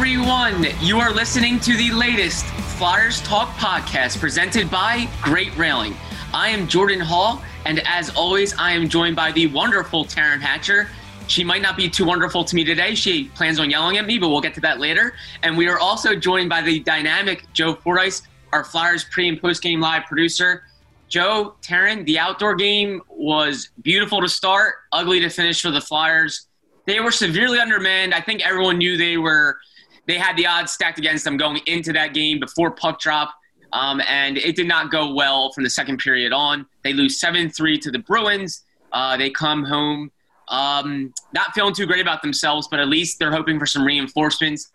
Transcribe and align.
Everyone. 0.00 0.64
You 0.80 0.98
are 0.98 1.12
listening 1.12 1.60
to 1.60 1.76
the 1.76 1.90
latest 1.90 2.46
Flyers 2.78 3.20
Talk 3.20 3.50
podcast 3.56 4.18
presented 4.18 4.70
by 4.70 5.06
Great 5.20 5.54
Railing. 5.58 5.94
I 6.32 6.48
am 6.48 6.66
Jordan 6.66 7.00
Hall, 7.00 7.42
and 7.66 7.82
as 7.84 8.08
always, 8.08 8.56
I 8.56 8.72
am 8.72 8.88
joined 8.88 9.14
by 9.14 9.30
the 9.30 9.48
wonderful 9.48 10.06
Taryn 10.06 10.40
Hatcher. 10.40 10.88
She 11.26 11.44
might 11.44 11.60
not 11.60 11.76
be 11.76 11.86
too 11.90 12.06
wonderful 12.06 12.44
to 12.44 12.56
me 12.56 12.64
today. 12.64 12.94
She 12.94 13.24
plans 13.34 13.60
on 13.60 13.68
yelling 13.68 13.98
at 13.98 14.06
me, 14.06 14.18
but 14.18 14.30
we'll 14.30 14.40
get 14.40 14.54
to 14.54 14.60
that 14.62 14.80
later. 14.80 15.12
And 15.42 15.54
we 15.54 15.68
are 15.68 15.78
also 15.78 16.16
joined 16.16 16.48
by 16.48 16.62
the 16.62 16.80
dynamic 16.80 17.44
Joe 17.52 17.74
Fordyce, 17.74 18.22
our 18.54 18.64
Flyers 18.64 19.04
pre 19.04 19.28
and 19.28 19.38
post 19.38 19.60
game 19.60 19.80
live 19.80 20.06
producer. 20.06 20.62
Joe, 21.10 21.56
Taryn, 21.60 22.06
the 22.06 22.18
outdoor 22.18 22.54
game 22.54 23.02
was 23.10 23.68
beautiful 23.82 24.22
to 24.22 24.30
start, 24.30 24.76
ugly 24.92 25.20
to 25.20 25.28
finish 25.28 25.60
for 25.60 25.70
the 25.70 25.82
Flyers 25.82 26.46
they 26.86 27.00
were 27.00 27.10
severely 27.10 27.58
undermanned. 27.58 28.14
I 28.14 28.20
think 28.20 28.44
everyone 28.44 28.78
knew 28.78 28.96
they 28.96 29.16
were 29.16 29.58
they 30.06 30.18
had 30.18 30.36
the 30.36 30.46
odds 30.46 30.72
stacked 30.72 30.98
against 30.98 31.24
them 31.24 31.36
going 31.36 31.60
into 31.66 31.92
that 31.92 32.14
game 32.14 32.40
before 32.40 32.70
puck 32.70 33.00
drop. 33.00 33.32
Um, 33.72 34.02
and 34.08 34.36
it 34.36 34.56
did 34.56 34.66
not 34.66 34.90
go 34.90 35.14
well 35.14 35.52
from 35.52 35.62
the 35.62 35.70
second 35.70 35.98
period 35.98 36.32
on. 36.32 36.66
They 36.82 36.92
lose 36.92 37.20
7 37.20 37.50
3 37.50 37.78
to 37.78 37.90
the 37.90 38.00
Bruins. 38.00 38.64
Uh, 38.92 39.16
they 39.16 39.30
come 39.30 39.64
home 39.64 40.10
um, 40.48 41.14
not 41.32 41.54
feeling 41.54 41.74
too 41.74 41.86
great 41.86 42.00
about 42.00 42.22
themselves, 42.22 42.66
but 42.68 42.80
at 42.80 42.88
least 42.88 43.20
they're 43.20 43.30
hoping 43.30 43.58
for 43.58 43.66
some 43.66 43.84
reinforcements. 43.84 44.72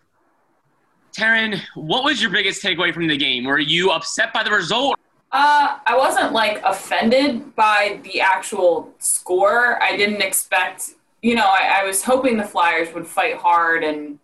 Taryn, 1.12 1.60
what 1.74 2.02
was 2.02 2.20
your 2.20 2.30
biggest 2.30 2.62
takeaway 2.62 2.92
from 2.92 3.06
the 3.06 3.16
game? 3.16 3.44
Were 3.44 3.58
you 3.58 3.90
upset 3.90 4.32
by 4.32 4.42
the 4.42 4.50
result? 4.50 4.98
Uh, 5.32 5.78
I 5.84 5.96
wasn't 5.96 6.32
like 6.32 6.62
offended 6.64 7.54
by 7.54 8.00
the 8.04 8.22
actual 8.22 8.94
score. 8.98 9.82
I 9.82 9.96
didn't 9.96 10.22
expect 10.22 10.94
you 11.22 11.34
know, 11.34 11.46
I, 11.46 11.80
I 11.80 11.84
was 11.84 12.04
hoping 12.04 12.36
the 12.36 12.44
Flyers 12.44 12.92
would 12.94 13.06
fight 13.06 13.36
hard 13.36 13.82
and, 13.82 14.20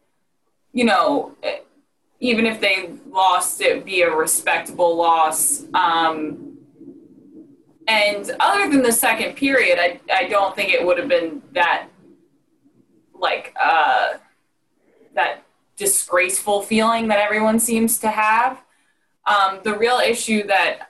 you 0.73 0.85
know, 0.85 1.37
even 2.21 2.47
if 2.47 2.61
they 2.61 2.91
lost, 3.09 3.61
it 3.61 3.85
be 3.85 4.03
a 4.03 4.15
respectable 4.15 4.97
loss. 4.97 5.65
Um, 5.75 6.59
and 7.89 8.31
other 8.39 8.71
than 8.71 8.83
the 8.83 8.93
second 8.93 9.35
period, 9.35 9.79
I, 9.79 10.01
I 10.13 10.29
don't 10.29 10.55
think 10.55 10.71
it 10.71 10.85
would 10.87 10.99
have 10.99 11.09
been 11.09 11.43
that, 11.53 11.89
like, 13.15 13.55
uh, 13.61 14.15
that 15.15 15.43
disgraceful 15.77 16.63
feeling 16.63 17.09
that 17.09 17.19
everyone 17.19 17.59
seems 17.59 17.99
to 17.99 18.09
have. 18.09 18.63
Um, 19.27 19.61
the 19.63 19.77
real 19.77 19.99
issue 19.99 20.47
that 20.47 20.89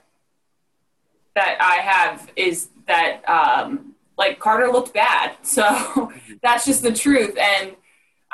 that 1.35 1.57
I 1.59 1.81
have 1.81 2.31
is 2.35 2.69
that 2.87 3.27
um, 3.27 3.95
like 4.17 4.39
Carter 4.39 4.71
looked 4.71 4.93
bad. 4.93 5.35
So 5.43 6.11
that's 6.41 6.65
just 6.65 6.83
the 6.83 6.93
truth. 6.93 7.37
And 7.37 7.75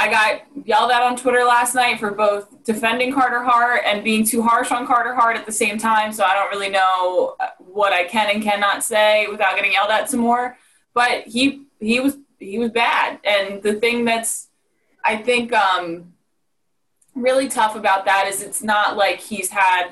I 0.02 0.10
got 0.10 0.66
yelled 0.66 0.92
at 0.92 1.04
on 1.04 1.18
Twitter 1.18 1.44
last 1.44 1.76
night 1.76 2.00
for 2.00 2.12
both 2.12 2.64
defending 2.64 3.12
Carter 3.12 3.44
Hart 3.44 3.82
and 3.86 4.02
being 4.02 4.26
too 4.26 4.42
harsh 4.42 4.72
on 4.72 4.88
Carter 4.88 5.14
Hart 5.14 5.36
at 5.36 5.46
the 5.46 5.52
same 5.52 5.78
time. 5.78 6.14
So 6.14 6.24
I 6.24 6.36
don't 6.36 6.50
really 6.50 6.70
know 6.70 7.36
what 7.58 7.92
I 7.92 8.06
can 8.06 8.34
and 8.34 8.42
cannot 8.42 8.82
say 8.82 9.28
without 9.28 9.58
getting 9.58 9.74
yelled 9.74 9.92
at 9.92 10.10
some 10.10 10.22
more. 10.22 10.58
But 10.94 11.24
he 11.28 11.66
he 11.82 12.00
was 12.00 12.18
he 12.40 12.58
was 12.60 12.72
bad. 12.72 13.20
And 13.26 13.62
the 13.62 13.74
thing 13.74 14.06
that's 14.06 14.48
I 15.04 15.18
think 15.18 15.52
um, 15.52 16.14
really 17.14 17.50
tough 17.50 17.76
about 17.76 18.06
that 18.06 18.26
is 18.30 18.42
it's 18.42 18.64
not 18.64 18.96
like 18.96 19.20
he's 19.20 19.50
had 19.50 19.90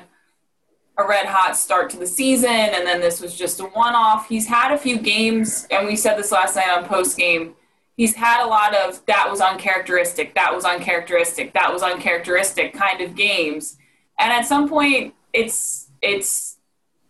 a 0.96 1.06
red 1.06 1.26
hot 1.26 1.54
start 1.54 1.90
to 1.90 1.98
the 1.98 2.06
season 2.06 2.50
and 2.50 2.86
then 2.86 3.00
this 3.00 3.20
was 3.20 3.36
just 3.36 3.60
a 3.60 3.64
one 3.64 3.94
off. 3.94 4.26
He's 4.26 4.46
had 4.46 4.72
a 4.72 4.78
few 4.78 4.98
games, 4.98 5.66
and 5.70 5.86
we 5.86 5.96
said 5.96 6.16
this 6.16 6.32
last 6.32 6.56
night 6.56 6.70
on 6.70 6.86
post 6.86 7.18
game. 7.18 7.54
He's 7.98 8.14
had 8.14 8.44
a 8.44 8.46
lot 8.46 8.76
of 8.76 9.04
that 9.06 9.28
was 9.28 9.40
uncharacteristic, 9.40 10.32
that 10.36 10.54
was 10.54 10.64
uncharacteristic, 10.64 11.52
that 11.54 11.72
was 11.72 11.82
uncharacteristic 11.82 12.72
kind 12.72 13.00
of 13.00 13.16
games. 13.16 13.76
And 14.20 14.32
at 14.32 14.46
some 14.46 14.68
point, 14.68 15.14
it's 15.32 15.90
it's 16.00 16.58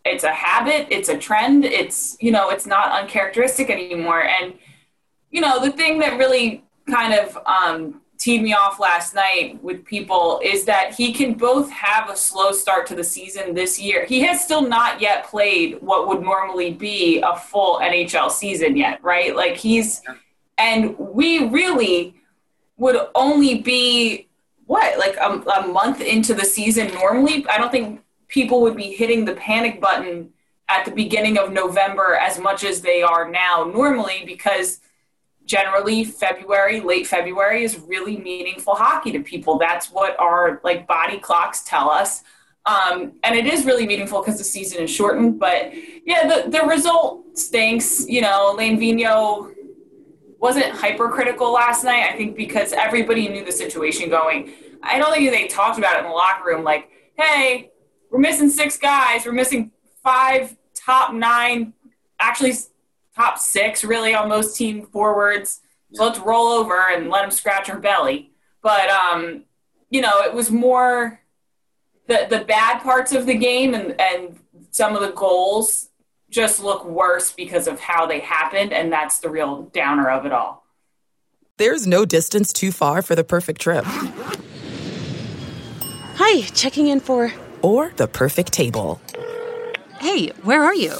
it's 0.06 0.24
a 0.24 0.32
habit, 0.32 0.88
it's 0.90 1.10
a 1.10 1.18
trend, 1.18 1.66
it's 1.66 2.16
you 2.20 2.32
know, 2.32 2.48
it's 2.48 2.66
not 2.66 2.90
uncharacteristic 3.02 3.68
anymore. 3.68 4.24
And 4.24 4.54
you 5.30 5.42
know, 5.42 5.62
the 5.62 5.70
thing 5.70 5.98
that 5.98 6.16
really 6.16 6.64
kind 6.88 7.12
of 7.12 7.36
um, 7.44 8.00
teed 8.16 8.42
me 8.42 8.54
off 8.54 8.80
last 8.80 9.14
night 9.14 9.62
with 9.62 9.84
people 9.84 10.40
is 10.42 10.64
that 10.64 10.94
he 10.94 11.12
can 11.12 11.34
both 11.34 11.70
have 11.70 12.08
a 12.08 12.16
slow 12.16 12.50
start 12.50 12.86
to 12.86 12.94
the 12.94 13.04
season 13.04 13.54
this 13.54 13.78
year. 13.78 14.06
He 14.06 14.20
has 14.22 14.42
still 14.42 14.62
not 14.62 15.02
yet 15.02 15.26
played 15.26 15.82
what 15.82 16.08
would 16.08 16.22
normally 16.22 16.72
be 16.72 17.20
a 17.20 17.36
full 17.36 17.78
NHL 17.78 18.30
season 18.30 18.74
yet, 18.74 19.04
right? 19.04 19.36
Like 19.36 19.58
he's, 19.58 20.00
and 20.58 20.98
we 20.98 21.48
really 21.48 22.14
would 22.76 22.96
only 23.14 23.60
be 23.60 24.28
what, 24.66 24.98
like 24.98 25.16
a, 25.16 25.40
a 25.50 25.66
month 25.66 26.00
into 26.00 26.34
the 26.34 26.44
season 26.44 26.92
normally. 26.94 27.46
I 27.48 27.58
don't 27.58 27.72
think 27.72 28.02
people 28.28 28.60
would 28.62 28.76
be 28.76 28.92
hitting 28.92 29.24
the 29.24 29.34
panic 29.34 29.80
button 29.80 30.30
at 30.68 30.84
the 30.84 30.90
beginning 30.90 31.38
of 31.38 31.52
November 31.52 32.16
as 32.20 32.38
much 32.38 32.62
as 32.64 32.82
they 32.82 33.02
are 33.02 33.30
now 33.30 33.70
normally 33.72 34.24
because 34.26 34.80
generally 35.46 36.04
February, 36.04 36.80
late 36.80 37.06
February 37.06 37.64
is 37.64 37.78
really 37.78 38.18
meaningful 38.18 38.74
hockey 38.74 39.10
to 39.12 39.20
people. 39.20 39.58
That's 39.58 39.90
what 39.90 40.18
our 40.20 40.60
like 40.62 40.86
body 40.86 41.18
clocks 41.18 41.64
tell 41.64 41.88
us. 41.90 42.22
Um, 42.66 43.14
and 43.24 43.34
it 43.34 43.46
is 43.46 43.64
really 43.64 43.86
meaningful 43.86 44.20
because 44.20 44.36
the 44.36 44.44
season 44.44 44.82
is 44.82 44.90
shortened. 44.90 45.40
But 45.40 45.72
yeah, 46.04 46.26
the, 46.26 46.50
the 46.50 46.66
result 46.66 47.38
stinks. 47.38 48.06
You 48.06 48.20
know, 48.20 48.54
Alain 48.54 48.78
Vigneault 48.78 49.54
wasn't 50.38 50.66
hypercritical 50.66 51.52
last 51.52 51.84
night, 51.84 52.10
I 52.12 52.16
think, 52.16 52.36
because 52.36 52.72
everybody 52.72 53.28
knew 53.28 53.44
the 53.44 53.52
situation 53.52 54.08
going. 54.08 54.52
I 54.82 54.98
don't 54.98 55.12
think 55.12 55.30
they 55.30 55.48
talked 55.48 55.78
about 55.78 55.96
it 55.96 56.00
in 56.00 56.04
the 56.04 56.10
locker 56.10 56.48
room 56.48 56.64
like, 56.64 56.90
hey, 57.16 57.70
we're 58.10 58.20
missing 58.20 58.48
six 58.48 58.78
guys, 58.78 59.26
we're 59.26 59.32
missing 59.32 59.72
five 60.02 60.56
top 60.74 61.12
nine, 61.12 61.74
actually 62.20 62.54
top 63.14 63.38
six 63.38 63.82
really 63.84 64.14
on 64.14 64.28
most 64.28 64.56
team 64.56 64.86
forwards. 64.86 65.60
So 65.92 66.04
let's 66.04 66.18
roll 66.18 66.48
over 66.48 66.78
and 66.92 67.10
let 67.10 67.22
them 67.22 67.30
scratch 67.30 67.68
our 67.68 67.78
belly. 67.78 68.30
But 68.62 68.88
um, 68.90 69.44
you 69.90 70.00
know, 70.00 70.20
it 70.22 70.32
was 70.32 70.50
more 70.50 71.20
the 72.06 72.26
the 72.28 72.44
bad 72.44 72.82
parts 72.82 73.12
of 73.12 73.26
the 73.26 73.34
game 73.34 73.74
and 73.74 74.00
and 74.00 74.38
some 74.70 74.94
of 74.94 75.02
the 75.02 75.12
goals 75.12 75.87
just 76.30 76.62
look 76.62 76.84
worse 76.84 77.32
because 77.32 77.66
of 77.66 77.80
how 77.80 78.06
they 78.06 78.20
happened, 78.20 78.72
and 78.72 78.92
that's 78.92 79.18
the 79.20 79.30
real 79.30 79.62
downer 79.72 80.10
of 80.10 80.26
it 80.26 80.32
all. 80.32 80.64
There's 81.56 81.86
no 81.86 82.04
distance 82.04 82.52
too 82.52 82.70
far 82.70 83.02
for 83.02 83.14
the 83.16 83.24
perfect 83.24 83.60
trip. 83.60 83.84
Hi, 86.16 86.42
checking 86.54 86.88
in 86.88 87.00
for 87.00 87.32
or 87.62 87.92
the 87.96 88.06
perfect 88.06 88.52
table. 88.52 89.00
Hey, 89.98 90.28
where 90.42 90.62
are 90.62 90.74
you? 90.74 90.94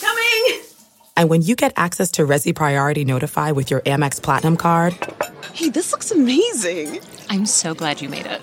Coming. 0.00 0.62
And 1.16 1.28
when 1.28 1.42
you 1.42 1.56
get 1.56 1.72
access 1.76 2.10
to 2.12 2.22
Resy 2.22 2.54
Priority 2.54 3.04
Notify 3.04 3.50
with 3.50 3.70
your 3.70 3.80
Amex 3.82 4.22
Platinum 4.22 4.56
card, 4.56 4.94
hey, 5.52 5.68
this 5.68 5.92
looks 5.92 6.10
amazing! 6.10 7.00
I'm 7.28 7.44
so 7.44 7.74
glad 7.74 8.00
you 8.00 8.08
made 8.08 8.26
it. 8.26 8.40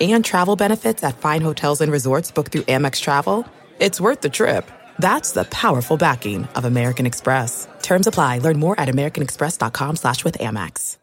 And 0.00 0.24
travel 0.24 0.54
benefits 0.54 1.02
at 1.02 1.18
fine 1.18 1.40
hotels 1.40 1.80
and 1.80 1.90
resorts 1.90 2.30
booked 2.30 2.52
through 2.52 2.62
Amex 2.62 3.00
Travel, 3.00 3.44
it's 3.80 4.00
worth 4.00 4.20
the 4.20 4.28
trip. 4.28 4.70
That's 4.98 5.32
the 5.32 5.44
powerful 5.44 5.96
backing 5.96 6.44
of 6.54 6.64
American 6.64 7.06
Express. 7.06 7.68
Terms 7.82 8.06
apply. 8.06 8.38
Learn 8.38 8.58
more 8.58 8.78
at 8.78 8.88
americanexpress.com 8.88 9.96
slash 9.96 10.24
with 10.24 10.38
Amex. 10.38 10.98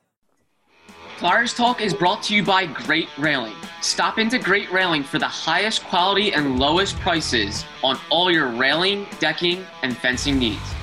Flyers 1.17 1.53
Talk 1.53 1.79
is 1.79 1.93
brought 1.93 2.21
to 2.23 2.35
you 2.35 2.43
by 2.43 2.65
Great 2.65 3.07
Railing. 3.17 3.55
Stop 3.79 4.17
into 4.17 4.37
Great 4.37 4.69
Railing 4.69 5.01
for 5.01 5.17
the 5.17 5.27
highest 5.27 5.81
quality 5.85 6.33
and 6.33 6.59
lowest 6.59 6.97
prices 6.99 7.63
on 7.85 7.97
all 8.09 8.29
your 8.29 8.49
railing, 8.49 9.07
decking, 9.19 9.65
and 9.81 9.95
fencing 9.95 10.37
needs. 10.37 10.75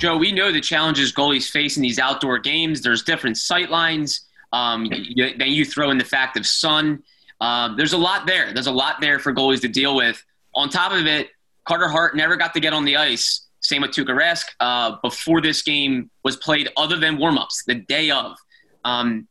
Joe, 0.00 0.16
we 0.16 0.32
know 0.32 0.50
the 0.50 0.60
challenges 0.60 1.12
goalies 1.12 1.48
face 1.48 1.76
in 1.76 1.82
these 1.82 2.00
outdoor 2.00 2.40
games. 2.40 2.82
There's 2.82 3.04
different 3.04 3.38
sight 3.38 3.70
lines. 3.70 4.22
Um, 4.52 4.86
you, 4.90 5.30
then 5.38 5.52
you 5.52 5.64
throw 5.64 5.92
in 5.92 5.98
the 5.98 6.04
fact 6.04 6.36
of 6.36 6.44
sun. 6.44 7.04
Um, 7.40 7.76
there's 7.76 7.92
a 7.92 7.98
lot 7.98 8.26
there. 8.26 8.52
There's 8.52 8.66
a 8.66 8.72
lot 8.72 9.00
there 9.00 9.20
for 9.20 9.32
goalies 9.32 9.60
to 9.60 9.68
deal 9.68 9.94
with. 9.94 10.20
On 10.56 10.68
top 10.68 10.90
of 10.90 11.06
it, 11.06 11.28
Carter 11.64 11.88
Hart 11.88 12.16
never 12.16 12.36
got 12.36 12.54
to 12.54 12.60
get 12.60 12.72
on 12.72 12.84
the 12.84 12.96
ice. 12.96 13.46
Same 13.60 13.82
with 13.82 13.92
Tuukka 13.92 14.14
Rask 14.14 14.44
uh, 14.60 14.96
before 15.02 15.40
this 15.40 15.62
game 15.62 16.10
was 16.22 16.36
played, 16.36 16.68
other 16.76 16.98
than 16.98 17.16
warmups, 17.16 17.64
the 17.66 17.76
day 17.76 18.10
of. 18.10 18.36
Um, 18.84 19.26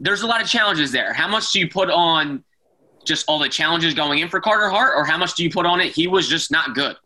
there's 0.00 0.22
a 0.22 0.26
lot 0.26 0.40
of 0.40 0.48
challenges 0.48 0.92
there. 0.92 1.12
How 1.12 1.28
much 1.28 1.52
do 1.52 1.60
you 1.60 1.68
put 1.68 1.90
on 1.90 2.42
just 3.04 3.26
all 3.28 3.38
the 3.38 3.48
challenges 3.48 3.94
going 3.94 4.18
in 4.18 4.28
for 4.28 4.40
Carter 4.40 4.70
Hart, 4.70 4.94
or 4.96 5.04
how 5.04 5.18
much 5.18 5.34
do 5.34 5.44
you 5.44 5.50
put 5.50 5.66
on 5.66 5.80
it? 5.80 5.92
He 5.92 6.06
was 6.06 6.26
just 6.26 6.50
not 6.50 6.74
good. 6.74 6.96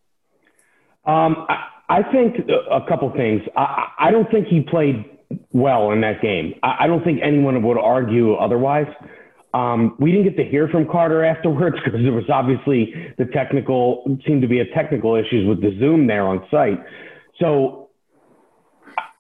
Um, 1.05 1.47
I, 1.49 1.67
I 1.89 2.03
think 2.13 2.37
a 2.49 2.81
couple 2.89 3.11
things. 3.13 3.43
I, 3.57 3.89
I 3.99 4.11
don't 4.11 4.31
think 4.31 4.47
he 4.47 4.61
played 4.61 5.05
well 5.53 5.91
in 5.91 6.01
that 6.03 6.23
game. 6.23 6.55
I, 6.63 6.85
I 6.85 6.87
don't 6.87 7.03
think 7.03 7.21
anyone 7.23 7.61
would 7.63 7.79
argue 7.79 8.35
otherwise. 8.35 8.87
Um, 9.53 9.97
we 9.99 10.13
didn't 10.13 10.25
get 10.25 10.37
to 10.37 10.49
hear 10.49 10.69
from 10.69 10.87
Carter 10.87 11.25
afterwards 11.35 11.77
because 11.85 12.01
there 12.03 12.13
was 12.13 12.29
obviously 12.31 12.95
the 13.19 13.27
technical 13.27 14.05
seemed 14.27 14.43
to 14.43 14.49
be 14.49 14.61
a 14.61 14.67
technical 14.75 15.17
issues 15.17 15.47
with 15.49 15.61
the 15.61 15.77
Zoom 15.79 16.07
there 16.07 16.27
on 16.27 16.47
site. 16.51 16.79
So 17.41 17.89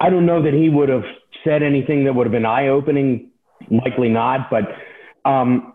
I 0.00 0.10
don't 0.10 0.26
know 0.26 0.42
that 0.42 0.54
he 0.54 0.68
would 0.68 0.88
have 0.88 1.04
said 1.44 1.62
anything 1.62 2.04
that 2.04 2.14
would 2.14 2.26
have 2.26 2.32
been 2.32 2.46
eye 2.46 2.68
opening. 2.68 3.30
Likely 3.70 4.08
not, 4.08 4.50
but 4.50 4.62
um, 5.30 5.74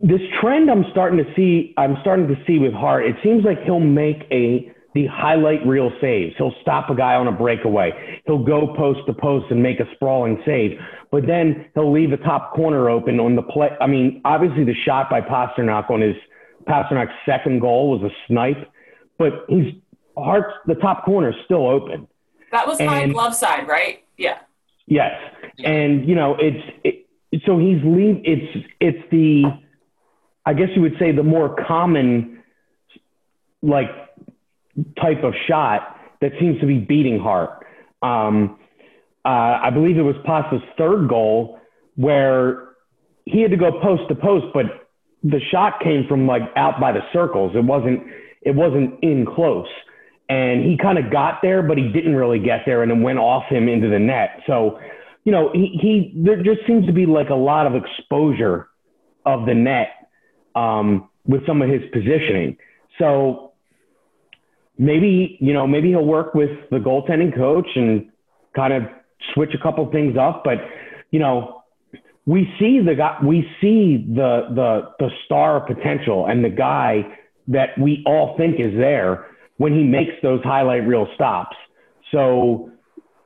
this 0.00 0.20
trend 0.40 0.70
I'm 0.70 0.84
starting 0.90 1.18
to 1.18 1.34
see. 1.34 1.72
I'm 1.78 1.96
starting 2.02 2.28
to 2.28 2.36
see 2.46 2.58
with 2.58 2.74
Hart. 2.74 3.06
It 3.06 3.16
seems 3.24 3.44
like 3.44 3.62
he'll 3.64 3.80
make 3.80 4.26
a 4.30 4.70
the 4.96 5.06
highlight 5.06 5.64
reel 5.66 5.92
saves. 6.00 6.34
He'll 6.38 6.54
stop 6.62 6.88
a 6.88 6.96
guy 6.96 7.16
on 7.16 7.28
a 7.28 7.32
breakaway. 7.32 8.22
He'll 8.24 8.42
go 8.42 8.74
post 8.74 9.00
to 9.06 9.12
post 9.12 9.44
and 9.50 9.62
make 9.62 9.78
a 9.78 9.84
sprawling 9.94 10.42
save. 10.46 10.78
But 11.12 11.26
then 11.26 11.66
he'll 11.74 11.92
leave 11.92 12.12
a 12.12 12.16
top 12.16 12.54
corner 12.54 12.88
open 12.88 13.20
on 13.20 13.36
the 13.36 13.42
play. 13.42 13.68
I 13.78 13.86
mean, 13.86 14.22
obviously 14.24 14.64
the 14.64 14.74
shot 14.86 15.10
by 15.10 15.20
Pastrnak 15.20 15.90
on 15.90 16.00
his 16.00 16.16
Pastrnak's 16.66 17.12
second 17.26 17.60
goal 17.60 17.90
was 17.90 18.10
a 18.10 18.14
snipe, 18.26 18.72
but 19.18 19.44
he's 19.48 19.74
Hart's 20.16 20.54
the 20.66 20.76
top 20.76 21.04
corner 21.04 21.28
is 21.28 21.36
still 21.44 21.68
open. 21.68 22.08
That 22.50 22.66
was 22.66 22.80
my 22.80 23.06
glove 23.06 23.34
side, 23.34 23.68
right? 23.68 24.02
Yeah. 24.16 24.38
Yes, 24.86 25.12
and 25.62 26.08
you 26.08 26.14
know 26.14 26.36
it's 26.38 26.64
it, 26.84 27.42
so 27.44 27.58
he's 27.58 27.82
leave. 27.84 28.22
It's 28.24 28.66
it's 28.80 29.10
the 29.10 29.42
I 30.46 30.54
guess 30.54 30.68
you 30.74 30.80
would 30.80 30.96
say 30.98 31.12
the 31.12 31.22
more 31.22 31.54
common 31.66 32.42
like 33.62 33.90
type 35.00 35.22
of 35.24 35.34
shot 35.46 35.96
that 36.20 36.32
seems 36.40 36.60
to 36.60 36.66
be 36.66 36.78
beating 36.78 37.18
Hart. 37.18 37.66
Um, 38.02 38.58
uh, 39.24 39.60
I 39.62 39.70
believe 39.70 39.96
it 39.98 40.02
was 40.02 40.16
Pasta's 40.24 40.62
third 40.78 41.08
goal 41.08 41.58
where 41.96 42.68
he 43.24 43.42
had 43.42 43.50
to 43.50 43.56
go 43.56 43.72
post 43.82 44.02
to 44.08 44.14
post, 44.14 44.46
but 44.54 44.88
the 45.22 45.40
shot 45.50 45.80
came 45.80 46.06
from 46.08 46.26
like 46.26 46.42
out 46.56 46.80
by 46.80 46.92
the 46.92 47.00
circles. 47.12 47.52
It 47.54 47.64
wasn't 47.64 48.02
it 48.42 48.54
wasn't 48.54 49.02
in 49.02 49.26
close, 49.26 49.66
and 50.28 50.64
he 50.64 50.78
kind 50.80 50.98
of 50.98 51.10
got 51.10 51.40
there, 51.42 51.62
but 51.62 51.76
he 51.76 51.88
didn't 51.88 52.14
really 52.14 52.38
get 52.38 52.60
there, 52.64 52.82
and 52.82 52.90
then 52.90 53.02
went 53.02 53.18
off 53.18 53.44
him 53.48 53.68
into 53.68 53.88
the 53.88 53.98
net. 53.98 54.42
So, 54.46 54.78
you 55.24 55.32
know, 55.32 55.50
he, 55.52 55.78
he 55.80 56.12
there 56.14 56.42
just 56.42 56.60
seems 56.66 56.86
to 56.86 56.92
be 56.92 57.06
like 57.06 57.30
a 57.30 57.34
lot 57.34 57.66
of 57.66 57.74
exposure 57.74 58.68
of 59.24 59.46
the 59.46 59.54
net 59.54 59.88
um, 60.54 61.08
with 61.26 61.44
some 61.46 61.60
of 61.62 61.68
his 61.68 61.82
positioning. 61.92 62.56
So 62.98 63.45
maybe 64.78 65.36
you 65.40 65.52
know 65.52 65.66
maybe 65.66 65.88
he'll 65.88 66.04
work 66.04 66.34
with 66.34 66.50
the 66.70 66.78
goaltending 66.78 67.34
coach 67.34 67.68
and 67.74 68.10
kind 68.54 68.72
of 68.72 68.82
switch 69.34 69.50
a 69.54 69.62
couple 69.62 69.90
things 69.90 70.16
up. 70.16 70.42
But 70.44 70.58
you 71.10 71.18
know, 71.18 71.62
we 72.26 72.48
see 72.58 72.80
the 72.84 72.94
guy, 72.94 73.18
we 73.24 73.46
see 73.60 74.04
the 74.08 74.48
the 74.54 74.92
the 74.98 75.08
star 75.24 75.60
potential 75.60 76.26
and 76.26 76.44
the 76.44 76.50
guy 76.50 77.02
that 77.48 77.78
we 77.80 78.02
all 78.06 78.36
think 78.36 78.56
is 78.58 78.74
there 78.76 79.26
when 79.58 79.72
he 79.72 79.84
makes 79.84 80.12
those 80.22 80.42
highlight 80.42 80.86
reel 80.86 81.06
stops. 81.14 81.56
So, 82.12 82.70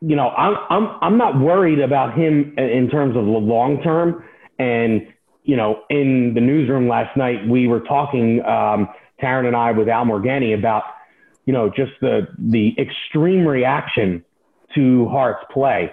you 0.00 0.16
know, 0.16 0.28
I'm 0.30 0.54
I'm 0.68 0.98
I'm 1.02 1.18
not 1.18 1.40
worried 1.40 1.80
about 1.80 2.16
him 2.16 2.54
in 2.58 2.88
terms 2.90 3.16
of 3.16 3.24
the 3.24 3.30
long 3.30 3.82
term. 3.82 4.24
And 4.58 5.02
you 5.44 5.56
know, 5.56 5.82
in 5.88 6.32
the 6.34 6.40
newsroom 6.40 6.86
last 6.88 7.16
night, 7.16 7.48
we 7.48 7.66
were 7.66 7.80
talking, 7.80 8.40
um, 8.44 8.88
Taryn 9.22 9.46
and 9.46 9.56
I, 9.56 9.72
with 9.72 9.88
Al 9.88 10.04
Morganti 10.04 10.56
about 10.56 10.82
you 11.46 11.52
know, 11.52 11.68
just 11.68 11.92
the 12.00 12.28
the 12.38 12.74
extreme 12.78 13.46
reaction 13.46 14.24
to 14.74 15.08
Hart's 15.08 15.44
play. 15.50 15.92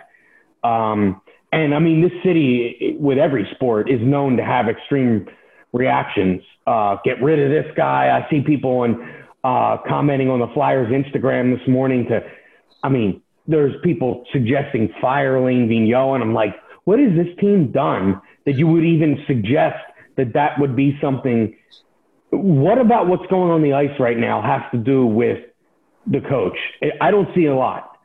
Um, 0.63 1.21
and 1.51 1.73
I 1.73 1.79
mean, 1.79 2.01
this 2.01 2.11
city, 2.23 2.97
with 2.99 3.17
every 3.17 3.47
sport, 3.55 3.89
is 3.89 4.01
known 4.01 4.37
to 4.37 4.43
have 4.43 4.67
extreme 4.67 5.27
reactions. 5.73 6.41
Uh, 6.65 6.97
get 7.05 7.21
rid 7.21 7.39
of 7.39 7.49
this 7.49 7.73
guy. 7.75 8.09
I 8.17 8.29
see 8.29 8.41
people 8.41 8.79
on 8.79 9.13
uh, 9.43 9.77
commenting 9.87 10.29
on 10.29 10.39
the 10.39 10.47
Flyers 10.53 10.89
Instagram 10.91 11.57
this 11.57 11.67
morning 11.67 12.05
to, 12.09 12.19
I 12.83 12.89
mean, 12.89 13.21
there's 13.47 13.73
people 13.81 14.25
suggesting 14.33 14.93
fire 14.99 15.37
Alain 15.37 15.69
Vigneault, 15.69 16.15
and 16.15 16.23
I'm 16.23 16.33
like, 16.33 16.55
what 16.83 16.99
has 16.99 17.11
this 17.15 17.33
team 17.39 17.71
done 17.71 18.21
that 18.45 18.57
you 18.57 18.67
would 18.67 18.83
even 18.83 19.23
suggest 19.25 19.77
that 20.17 20.33
that 20.33 20.59
would 20.59 20.75
be 20.75 20.97
something 21.01 21.55
what 22.29 22.77
about 22.77 23.07
what's 23.07 23.25
going 23.27 23.51
on 23.51 23.61
the 23.61 23.73
ice 23.73 23.97
right 23.99 24.17
now 24.17 24.41
has 24.41 24.61
to 24.71 24.77
do 24.77 25.05
with 25.05 25.39
the 26.05 26.21
coach? 26.21 26.57
I 27.01 27.11
don't 27.11 27.29
see 27.35 27.45
a 27.45 27.55
lot. 27.55 27.97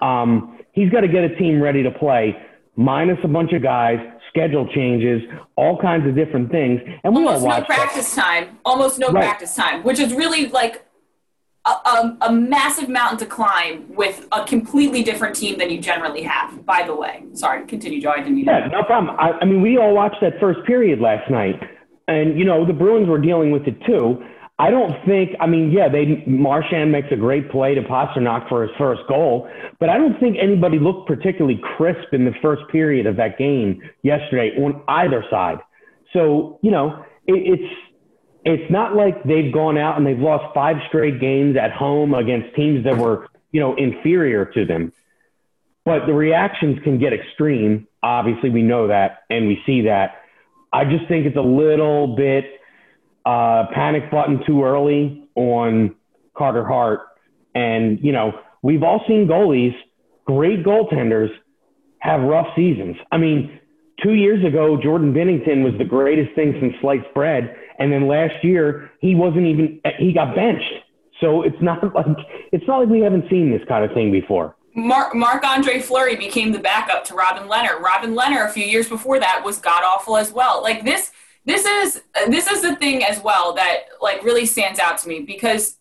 Um, 0.00 0.58
he's 0.72 0.90
got 0.90 1.00
to 1.00 1.08
get 1.08 1.24
a 1.24 1.34
team 1.36 1.60
ready 1.60 1.82
to 1.82 1.90
play, 1.90 2.36
minus 2.76 3.18
a 3.24 3.28
bunch 3.28 3.52
of 3.52 3.62
guys, 3.62 3.98
schedule 4.28 4.68
changes, 4.74 5.22
all 5.56 5.78
kinds 5.80 6.06
of 6.06 6.14
different 6.14 6.50
things, 6.50 6.80
and 7.04 7.14
we 7.14 7.24
almost 7.24 7.44
no 7.44 7.64
practice 7.64 8.14
that. 8.14 8.22
time. 8.22 8.58
Almost 8.64 8.98
no 8.98 9.08
right. 9.08 9.22
practice 9.22 9.54
time, 9.54 9.82
which 9.84 9.98
is 9.98 10.12
really 10.12 10.48
like 10.48 10.86
a, 11.66 11.70
a, 11.70 12.18
a, 12.22 12.32
massive 12.32 12.88
mountain 12.88 13.18
to 13.18 13.26
climb 13.26 13.94
with 13.94 14.26
a 14.32 14.44
completely 14.44 15.02
different 15.02 15.36
team 15.36 15.58
than 15.58 15.70
you 15.70 15.80
generally 15.80 16.22
have. 16.22 16.66
By 16.66 16.82
the 16.82 16.94
way, 16.94 17.22
sorry, 17.34 17.66
continue, 17.66 18.00
Joe. 18.00 18.10
I 18.10 18.18
didn't 18.18 18.34
mean. 18.34 18.46
Yeah, 18.46 18.66
no 18.68 18.82
problem. 18.82 19.14
I, 19.18 19.32
I 19.40 19.44
mean, 19.44 19.62
we 19.62 19.78
all 19.78 19.94
watched 19.94 20.16
that 20.22 20.40
first 20.40 20.60
period 20.66 20.98
last 21.00 21.30
night 21.30 21.60
and 22.12 22.38
you 22.38 22.44
know 22.44 22.66
the 22.66 22.72
Bruins 22.72 23.08
were 23.08 23.20
dealing 23.20 23.50
with 23.50 23.66
it 23.66 23.76
too. 23.86 24.22
I 24.58 24.70
don't 24.70 24.94
think. 25.06 25.30
I 25.40 25.46
mean, 25.46 25.72
yeah, 25.72 25.88
they 25.88 26.22
Marchand 26.26 26.92
makes 26.92 27.08
a 27.10 27.16
great 27.16 27.50
play 27.50 27.74
to 27.74 27.82
Pastrnak 27.82 28.48
for 28.48 28.62
his 28.62 28.70
first 28.78 29.02
goal, 29.08 29.48
but 29.80 29.88
I 29.88 29.98
don't 29.98 30.18
think 30.20 30.36
anybody 30.40 30.78
looked 30.78 31.08
particularly 31.08 31.60
crisp 31.76 32.12
in 32.12 32.24
the 32.24 32.32
first 32.40 32.62
period 32.70 33.06
of 33.06 33.16
that 33.16 33.38
game 33.38 33.82
yesterday 34.02 34.52
on 34.58 34.82
either 34.88 35.24
side. 35.30 35.58
So 36.12 36.58
you 36.62 36.70
know, 36.70 37.04
it, 37.26 37.58
it's 37.58 37.74
it's 38.44 38.70
not 38.70 38.94
like 38.94 39.24
they've 39.24 39.52
gone 39.52 39.78
out 39.78 39.96
and 39.96 40.06
they've 40.06 40.18
lost 40.18 40.54
five 40.54 40.76
straight 40.88 41.20
games 41.20 41.56
at 41.56 41.72
home 41.72 42.14
against 42.14 42.54
teams 42.54 42.84
that 42.84 42.96
were 42.96 43.28
you 43.50 43.60
know 43.60 43.74
inferior 43.74 44.44
to 44.46 44.64
them. 44.64 44.92
But 45.84 46.06
the 46.06 46.14
reactions 46.14 46.78
can 46.84 46.98
get 46.98 47.12
extreme. 47.12 47.88
Obviously, 48.02 48.50
we 48.50 48.62
know 48.62 48.88
that 48.88 49.24
and 49.30 49.48
we 49.48 49.60
see 49.66 49.82
that. 49.82 50.21
I 50.72 50.84
just 50.84 51.06
think 51.08 51.26
it's 51.26 51.36
a 51.36 51.40
little 51.40 52.16
bit 52.16 52.44
uh, 53.24 53.66
panic 53.74 54.10
button 54.10 54.42
too 54.46 54.64
early 54.64 55.28
on 55.34 55.94
Carter 56.36 56.64
Hart. 56.64 57.00
And, 57.54 57.98
you 58.02 58.12
know, 58.12 58.32
we've 58.62 58.82
all 58.82 59.04
seen 59.06 59.28
goalies, 59.28 59.74
great 60.24 60.64
goaltenders, 60.64 61.28
have 61.98 62.22
rough 62.22 62.48
seasons. 62.56 62.96
I 63.12 63.18
mean, 63.18 63.60
two 64.02 64.14
years 64.14 64.44
ago, 64.44 64.78
Jordan 64.82 65.12
Binnington 65.12 65.62
was 65.62 65.74
the 65.78 65.84
greatest 65.84 66.34
thing 66.34 66.56
since 66.60 66.74
sliced 66.80 67.12
bread. 67.14 67.54
And 67.78 67.92
then 67.92 68.08
last 68.08 68.42
year, 68.42 68.90
he 69.00 69.14
wasn't 69.14 69.46
even, 69.46 69.80
he 69.98 70.12
got 70.12 70.34
benched. 70.34 70.72
So 71.20 71.42
it's 71.42 71.60
not 71.60 71.82
like, 71.94 72.06
it's 72.50 72.64
not 72.66 72.80
like 72.80 72.88
we 72.88 73.00
haven't 73.00 73.28
seen 73.30 73.50
this 73.50 73.62
kind 73.68 73.84
of 73.84 73.92
thing 73.92 74.10
before. 74.10 74.56
Marc 74.74 75.44
Andre 75.44 75.80
Fleury 75.80 76.16
became 76.16 76.52
the 76.52 76.58
backup 76.58 77.04
to 77.04 77.14
Robin 77.14 77.48
Lehner. 77.48 77.78
Robin 77.80 78.14
Lehner, 78.14 78.46
a 78.46 78.48
few 78.48 78.64
years 78.64 78.88
before 78.88 79.20
that, 79.20 79.42
was 79.44 79.58
god 79.58 79.82
awful 79.84 80.16
as 80.16 80.32
well. 80.32 80.62
Like 80.62 80.84
this, 80.84 81.12
this 81.44 81.64
is 81.64 82.02
this 82.28 82.46
is 82.46 82.62
the 82.62 82.76
thing 82.76 83.04
as 83.04 83.20
well 83.22 83.52
that 83.54 83.84
like 84.00 84.22
really 84.22 84.46
stands 84.46 84.78
out 84.78 84.98
to 84.98 85.08
me 85.08 85.20
because 85.20 85.76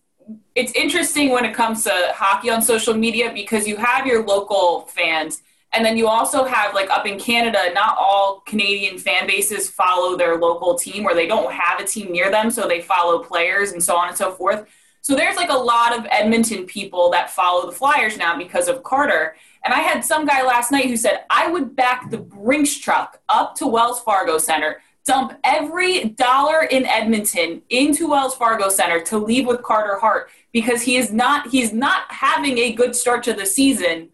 it's 0.55 0.74
interesting 0.74 1.29
when 1.29 1.45
it 1.45 1.53
comes 1.53 1.83
to 1.83 2.12
hockey 2.13 2.50
on 2.50 2.62
social 2.62 2.93
media 2.93 3.31
because 3.33 3.67
you 3.67 3.77
have 3.77 4.05
your 4.05 4.25
local 4.25 4.81
fans 4.81 5.41
and 5.74 5.86
then 5.86 5.95
you 5.95 6.07
also 6.07 6.43
have 6.43 6.74
like 6.74 6.89
up 6.89 7.05
in 7.05 7.17
Canada, 7.17 7.71
not 7.74 7.95
all 7.98 8.41
Canadian 8.45 8.98
fan 8.98 9.25
bases 9.25 9.69
follow 9.69 10.17
their 10.17 10.38
local 10.38 10.75
team 10.75 11.05
or 11.05 11.13
they 11.13 11.27
don't 11.27 11.53
have 11.53 11.79
a 11.79 11.86
team 11.86 12.12
near 12.12 12.29
them, 12.29 12.51
so 12.51 12.67
they 12.67 12.81
follow 12.81 13.19
players 13.19 13.71
and 13.71 13.81
so 13.81 13.95
on 13.95 14.10
and 14.10 14.17
so 14.17 14.31
forth. 14.33 14.67
So 15.01 15.15
there's 15.15 15.36
like 15.36 15.50
a 15.50 15.53
lot 15.53 15.98
of 15.98 16.05
Edmonton 16.12 16.65
people 16.65 17.10
that 17.10 17.31
follow 17.31 17.65
the 17.65 17.75
Flyers 17.75 18.17
now 18.17 18.38
because 18.38 18.67
of 18.67 18.84
Carter. 18.84 19.36
And 19.65 19.74
I 19.74 19.79
had 19.79 20.05
some 20.05 20.25
guy 20.25 20.43
last 20.43 20.72
night 20.72 20.86
who 20.86 20.96
said, 20.96 21.25
I 21.29 21.50
would 21.50 21.75
back 21.75 22.12
the 22.12 22.20
Brinks 22.20 22.77
truck 22.77 23.20
up 23.27 23.55
to 23.55 23.67
Wells 23.67 24.00
Fargo 24.00 24.38
Center, 24.38 24.81
dump 25.05 25.34
every 25.43 26.10
dollar 26.10 26.63
in 26.65 26.86
Edmonton 26.86 27.63
into 27.70 28.10
Wells 28.10 28.36
Fargo 28.36 28.70
Center 28.70 29.01
to 29.05 29.17
leave 29.17 29.48
with 29.48 29.63
Carter 29.63 29.98
Hart 29.98 30.29
because 30.51 30.84
he 30.84 30.98
is 30.98 31.12
not 31.12 31.48
he's 31.48 31.74
not 31.74 32.03
having 32.10 32.60
a 32.60 32.74
good 32.74 32.96
start 32.96 33.24
to 33.24 33.34
the 33.34 33.46
season 33.46 34.10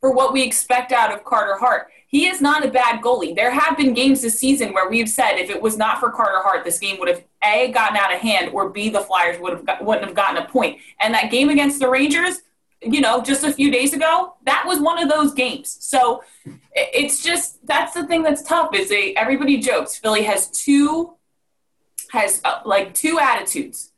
for 0.00 0.12
what 0.12 0.32
we 0.32 0.42
expect 0.42 0.90
out 0.90 1.12
of 1.12 1.24
Carter 1.24 1.56
Hart. 1.56 1.88
He 2.14 2.28
is 2.28 2.40
not 2.40 2.64
a 2.64 2.70
bad 2.70 3.02
goalie. 3.02 3.34
There 3.34 3.50
have 3.50 3.76
been 3.76 3.92
games 3.92 4.22
this 4.22 4.38
season 4.38 4.72
where 4.72 4.88
we've 4.88 5.08
said 5.08 5.34
if 5.34 5.50
it 5.50 5.60
was 5.60 5.76
not 5.76 5.98
for 5.98 6.12
Carter 6.12 6.38
Hart, 6.44 6.62
this 6.62 6.78
game 6.78 7.00
would 7.00 7.08
have 7.08 7.24
a 7.42 7.72
gotten 7.72 7.96
out 7.96 8.14
of 8.14 8.20
hand, 8.20 8.50
or 8.52 8.70
b 8.70 8.88
the 8.88 9.00
Flyers 9.00 9.40
would 9.40 9.52
have 9.52 9.66
got, 9.66 9.84
wouldn't 9.84 10.06
have 10.06 10.14
gotten 10.14 10.40
a 10.40 10.46
point. 10.46 10.78
And 11.00 11.12
that 11.12 11.32
game 11.32 11.48
against 11.48 11.80
the 11.80 11.88
Rangers, 11.88 12.42
you 12.80 13.00
know, 13.00 13.20
just 13.20 13.42
a 13.42 13.52
few 13.52 13.68
days 13.68 13.94
ago, 13.94 14.34
that 14.46 14.62
was 14.64 14.78
one 14.78 15.02
of 15.02 15.08
those 15.08 15.34
games. 15.34 15.76
So 15.80 16.22
it's 16.72 17.20
just 17.20 17.66
that's 17.66 17.94
the 17.94 18.06
thing 18.06 18.22
that's 18.22 18.44
tough 18.44 18.72
is 18.76 18.88
they 18.90 19.16
everybody 19.16 19.58
jokes 19.58 19.96
Philly 19.96 20.22
has 20.22 20.48
two 20.52 21.16
has 22.12 22.40
uh, 22.44 22.60
like 22.64 22.94
two 22.94 23.18
attitudes. 23.18 23.90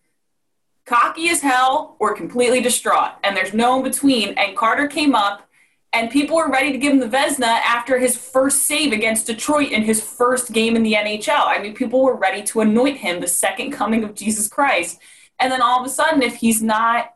Cocky 0.86 1.28
as 1.28 1.42
hell 1.42 1.96
or 1.98 2.14
completely 2.14 2.62
distraught, 2.62 3.12
and 3.22 3.36
there's 3.36 3.52
no 3.52 3.76
in 3.76 3.82
between. 3.82 4.28
And 4.38 4.56
Carter 4.56 4.86
came 4.86 5.14
up, 5.14 5.46
and 5.92 6.10
people 6.10 6.36
were 6.36 6.50
ready 6.50 6.72
to 6.72 6.78
give 6.78 6.92
him 6.92 6.98
the 6.98 7.08
Vezina 7.08 7.46
after 7.46 7.98
his 7.98 8.16
first 8.16 8.64
save 8.64 8.92
against 8.92 9.26
Detroit 9.26 9.70
in 9.70 9.82
his 9.82 10.02
first 10.02 10.52
game 10.52 10.76
in 10.76 10.82
the 10.82 10.94
NHL. 10.94 11.46
I 11.46 11.58
mean, 11.58 11.74
people 11.74 12.02
were 12.02 12.16
ready 12.16 12.42
to 12.42 12.60
anoint 12.60 12.98
him 12.98 13.20
the 13.20 13.28
second 13.28 13.70
coming 13.72 14.04
of 14.04 14.14
Jesus 14.14 14.48
Christ. 14.48 14.98
And 15.38 15.50
then 15.50 15.62
all 15.62 15.80
of 15.80 15.86
a 15.86 15.90
sudden, 15.90 16.22
if 16.22 16.36
he's 16.36 16.62
not 16.62 17.12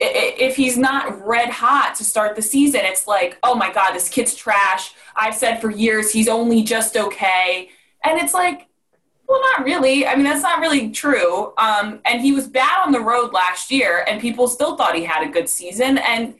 if 0.00 0.56
he's 0.56 0.76
not 0.76 1.24
red 1.24 1.48
hot 1.48 1.94
to 1.96 2.04
start 2.04 2.34
the 2.34 2.42
season, 2.42 2.80
it's 2.82 3.06
like, 3.06 3.38
oh 3.42 3.54
my 3.54 3.72
God, 3.72 3.92
this 3.92 4.08
kid's 4.08 4.34
trash. 4.34 4.92
I've 5.14 5.36
said 5.36 5.60
for 5.60 5.70
years 5.70 6.10
he's 6.10 6.28
only 6.28 6.62
just 6.62 6.96
okay. 6.96 7.70
And 8.02 8.20
it's 8.20 8.34
like, 8.34 8.66
well, 9.28 9.40
not 9.40 9.64
really. 9.64 10.06
I 10.06 10.16
mean, 10.16 10.24
that's 10.24 10.42
not 10.42 10.60
really 10.60 10.90
true. 10.90 11.54
Um, 11.56 12.00
and 12.04 12.20
he 12.20 12.32
was 12.32 12.46
bad 12.46 12.84
on 12.84 12.92
the 12.92 13.00
road 13.00 13.32
last 13.32 13.70
year, 13.70 14.04
and 14.06 14.20
people 14.20 14.48
still 14.48 14.76
thought 14.76 14.94
he 14.94 15.04
had 15.04 15.26
a 15.26 15.30
good 15.30 15.48
season. 15.48 15.96
And 15.98 16.34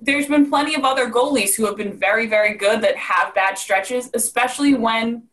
there's 0.00 0.26
been 0.26 0.48
plenty 0.48 0.74
of 0.74 0.84
other 0.84 1.10
goalies 1.10 1.54
who 1.56 1.66
have 1.66 1.76
been 1.76 1.98
very, 1.98 2.26
very 2.26 2.54
good 2.54 2.82
that 2.82 2.96
have 2.96 3.34
bad 3.34 3.58
stretches, 3.58 4.10
especially 4.14 4.74
when 4.74 5.24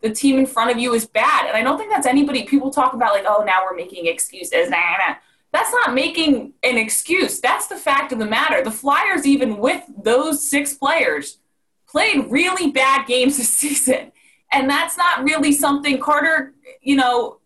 the 0.00 0.10
team 0.10 0.38
in 0.38 0.46
front 0.46 0.70
of 0.70 0.78
you 0.78 0.94
is 0.94 1.06
bad. 1.06 1.46
And 1.46 1.56
I 1.56 1.62
don't 1.62 1.76
think 1.76 1.90
that's 1.90 2.06
anybody. 2.06 2.44
People 2.44 2.70
talk 2.70 2.94
about 2.94 3.12
like, 3.12 3.24
oh, 3.28 3.44
now 3.44 3.62
we're 3.64 3.76
making 3.76 4.06
excuses. 4.06 4.70
Nah, 4.70 4.96
nah. 5.06 5.14
That's 5.52 5.72
not 5.72 5.94
making 5.94 6.54
an 6.62 6.78
excuse. 6.78 7.40
That's 7.40 7.66
the 7.66 7.76
fact 7.76 8.12
of 8.12 8.18
the 8.18 8.26
matter. 8.26 8.62
The 8.62 8.70
Flyers, 8.70 9.26
even 9.26 9.58
with 9.58 9.82
those 10.02 10.48
six 10.48 10.74
players, 10.74 11.38
played 11.86 12.30
really 12.30 12.70
bad 12.70 13.06
games 13.06 13.36
this 13.36 13.48
season. 13.58 14.12
And 14.52 14.68
that's 14.68 14.96
not 14.96 15.24
really 15.24 15.52
something 15.52 16.00
Carter, 16.00 16.54
you 16.80 16.96
know, 16.96 17.38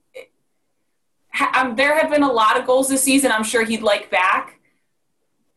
ha- 1.32 1.52
um, 1.54 1.76
there 1.76 1.98
have 1.98 2.10
been 2.10 2.22
a 2.22 2.32
lot 2.32 2.58
of 2.58 2.66
goals 2.66 2.88
this 2.88 3.02
season 3.02 3.32
I'm 3.32 3.44
sure 3.44 3.64
he'd 3.64 3.82
like 3.82 4.10
back. 4.10 4.60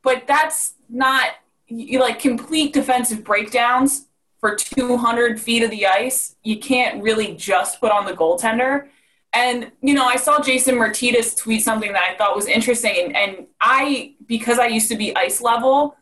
But 0.07 0.25
that's 0.25 0.75
not 0.87 1.31
you, 1.67 1.99
like 1.99 2.17
complete 2.17 2.71
defensive 2.71 3.25
breakdowns 3.25 4.05
for 4.39 4.55
200 4.55 5.37
feet 5.37 5.63
of 5.63 5.69
the 5.69 5.85
ice. 5.85 6.37
You 6.43 6.59
can't 6.59 7.03
really 7.03 7.35
just 7.35 7.81
put 7.81 7.91
on 7.91 8.05
the 8.05 8.13
goaltender. 8.13 8.87
And, 9.33 9.69
you 9.81 9.93
know, 9.93 10.05
I 10.05 10.15
saw 10.15 10.41
Jason 10.41 10.75
Myrtetus 10.75 11.35
tweet 11.35 11.61
something 11.61 11.91
that 11.91 12.03
I 12.09 12.15
thought 12.15 12.37
was 12.37 12.45
interesting. 12.45 12.95
And, 12.97 13.17
and 13.17 13.47
I, 13.59 14.13
because 14.27 14.59
I 14.59 14.67
used 14.67 14.87
to 14.91 14.95
be 14.95 15.13
ice 15.13 15.41
level, 15.41 15.97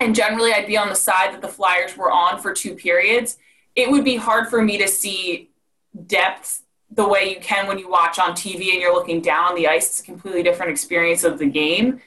and 0.00 0.14
generally 0.14 0.54
I'd 0.54 0.66
be 0.66 0.78
on 0.78 0.88
the 0.88 0.94
side 0.94 1.34
that 1.34 1.42
the 1.42 1.48
Flyers 1.48 1.94
were 1.98 2.10
on 2.10 2.40
for 2.40 2.54
two 2.54 2.74
periods, 2.74 3.36
it 3.76 3.90
would 3.90 4.04
be 4.04 4.16
hard 4.16 4.48
for 4.48 4.62
me 4.62 4.78
to 4.78 4.88
see 4.88 5.50
depth 6.06 6.62
the 6.90 7.06
way 7.06 7.28
you 7.28 7.40
can 7.40 7.66
when 7.66 7.78
you 7.78 7.90
watch 7.90 8.18
on 8.18 8.32
TV 8.32 8.72
and 8.72 8.80
you're 8.80 8.94
looking 8.94 9.20
down 9.20 9.54
the 9.54 9.68
ice. 9.68 9.86
It's 9.88 10.00
a 10.00 10.02
completely 10.02 10.42
different 10.42 10.72
experience 10.72 11.24
of 11.24 11.38
the 11.38 11.44
game. 11.44 12.00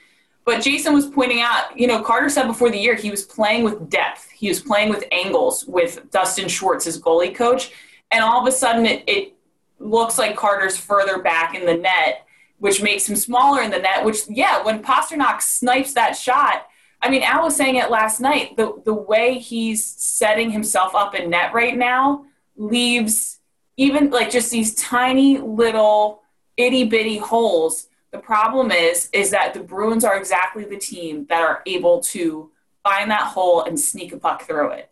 But 0.45 0.61
Jason 0.61 0.93
was 0.93 1.07
pointing 1.07 1.41
out, 1.41 1.77
you 1.77 1.87
know, 1.87 2.01
Carter 2.01 2.29
said 2.29 2.45
before 2.45 2.69
the 2.69 2.77
year 2.77 2.95
he 2.95 3.09
was 3.09 3.23
playing 3.23 3.63
with 3.63 3.89
depth. 3.89 4.29
He 4.29 4.47
was 4.47 4.61
playing 4.61 4.89
with 4.89 5.03
angles 5.11 5.65
with 5.65 6.09
Dustin 6.11 6.47
Schwartz, 6.47 6.85
his 6.85 7.01
goalie 7.01 7.33
coach. 7.33 7.71
And 8.11 8.23
all 8.23 8.41
of 8.41 8.47
a 8.47 8.51
sudden 8.51 8.85
it, 8.85 9.03
it 9.07 9.33
looks 9.79 10.19
like 10.19 10.35
Carter's 10.35 10.77
further 10.77 11.19
back 11.19 11.55
in 11.55 11.65
the 11.65 11.75
net, 11.75 12.27
which 12.59 12.81
makes 12.81 13.09
him 13.09 13.15
smaller 13.15 13.63
in 13.63 13.71
the 13.71 13.79
net, 13.79 14.05
which, 14.05 14.19
yeah, 14.29 14.63
when 14.63 14.83
Pastrnak 14.83 15.41
snipes 15.41 15.93
that 15.93 16.15
shot, 16.15 16.67
I 17.01 17.09
mean, 17.09 17.23
Al 17.23 17.43
was 17.43 17.55
saying 17.55 17.75
it 17.75 17.89
last 17.89 18.19
night, 18.19 18.55
the, 18.55 18.81
the 18.85 18.93
way 18.93 19.39
he's 19.39 19.83
setting 19.83 20.51
himself 20.51 20.95
up 20.95 21.15
in 21.15 21.29
net 21.29 21.53
right 21.53 21.77
now 21.77 22.25
leaves 22.55 23.39
even 23.77 24.09
like 24.11 24.31
just 24.31 24.51
these 24.51 24.75
tiny 24.75 25.37
little 25.37 26.21
itty 26.55 26.85
bitty 26.85 27.17
holes. 27.17 27.87
The 28.15 28.21
problem 28.21 28.71
is, 28.71 29.09
is 29.11 29.31
that 29.31 29.53
the 29.53 29.59
Bruins 29.59 30.05
are 30.05 30.17
exactly 30.17 30.63
the 30.63 30.77
team 30.77 31.25
that 31.25 31.41
are 31.41 31.61
able 31.65 31.99
to 31.99 32.49
find 32.81 33.11
that 33.11 33.23
hole 33.23 33.63
and 33.63 33.77
sneak 33.77 34.13
a 34.13 34.17
puck 34.17 34.43
through 34.43 34.69
it. 34.69 34.89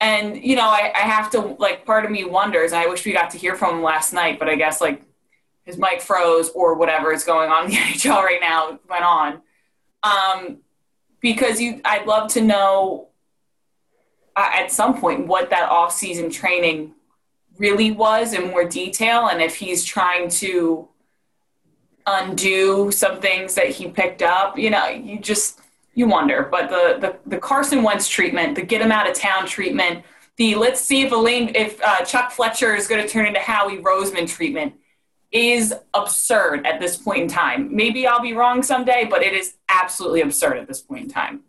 And, 0.00 0.42
you 0.42 0.56
know, 0.56 0.68
I, 0.68 0.92
I 0.92 1.02
have 1.02 1.30
to, 1.30 1.40
like, 1.60 1.86
part 1.86 2.04
of 2.04 2.10
me 2.10 2.24
wonders, 2.24 2.72
I 2.72 2.86
wish 2.86 3.04
we 3.04 3.12
got 3.12 3.30
to 3.30 3.38
hear 3.38 3.54
from 3.54 3.76
him 3.76 3.82
last 3.84 4.12
night, 4.12 4.40
but 4.40 4.48
I 4.48 4.56
guess, 4.56 4.80
like, 4.80 5.04
his 5.62 5.78
mic 5.78 6.00
froze 6.00 6.48
or 6.50 6.74
whatever 6.74 7.12
is 7.12 7.22
going 7.22 7.48
on 7.48 7.66
in 7.66 7.70
the 7.70 7.76
NHL 7.76 8.24
right 8.24 8.40
now 8.40 8.80
went 8.90 9.04
on. 9.04 9.40
Um, 10.02 10.58
because 11.20 11.60
you, 11.60 11.80
I'd 11.84 12.08
love 12.08 12.32
to 12.32 12.40
know 12.40 13.06
uh, 14.34 14.50
at 14.52 14.72
some 14.72 15.00
point 15.00 15.28
what 15.28 15.50
that 15.50 15.70
off-season 15.70 16.30
training 16.30 16.94
really 17.56 17.92
was 17.92 18.32
in 18.32 18.48
more 18.48 18.64
detail 18.64 19.28
and 19.28 19.40
if 19.40 19.54
he's 19.54 19.84
trying 19.84 20.28
to 20.28 20.88
undo 22.08 22.90
some 22.90 23.20
things 23.20 23.54
that 23.54 23.68
he 23.68 23.88
picked 23.88 24.22
up. 24.22 24.58
You 24.58 24.70
know, 24.70 24.88
you 24.88 25.18
just 25.18 25.60
you 25.94 26.06
wonder. 26.06 26.48
But 26.50 26.70
the, 26.70 26.98
the, 27.00 27.30
the 27.30 27.38
Carson 27.38 27.82
Wentz 27.82 28.08
treatment, 28.08 28.54
the 28.54 28.62
get 28.62 28.80
him 28.80 28.92
out 28.92 29.10
of 29.10 29.16
town 29.16 29.46
treatment, 29.46 30.04
the 30.36 30.54
let's 30.54 30.80
see 30.80 31.02
if 31.02 31.12
Alain, 31.12 31.54
if 31.54 31.82
uh, 31.82 32.04
Chuck 32.04 32.30
Fletcher 32.30 32.74
is 32.74 32.86
going 32.86 33.02
to 33.02 33.08
turn 33.08 33.26
into 33.26 33.40
Howie 33.40 33.78
Roseman 33.78 34.28
treatment 34.28 34.74
is 35.32 35.74
absurd 35.94 36.66
at 36.66 36.80
this 36.80 36.96
point 36.96 37.22
in 37.22 37.28
time. 37.28 37.74
Maybe 37.74 38.06
I'll 38.06 38.22
be 38.22 38.32
wrong 38.32 38.62
someday, 38.62 39.06
but 39.10 39.22
it 39.22 39.34
is 39.34 39.56
absolutely 39.68 40.22
absurd 40.22 40.56
at 40.58 40.68
this 40.68 40.80
point 40.80 41.04
in 41.04 41.10
time. 41.10 41.40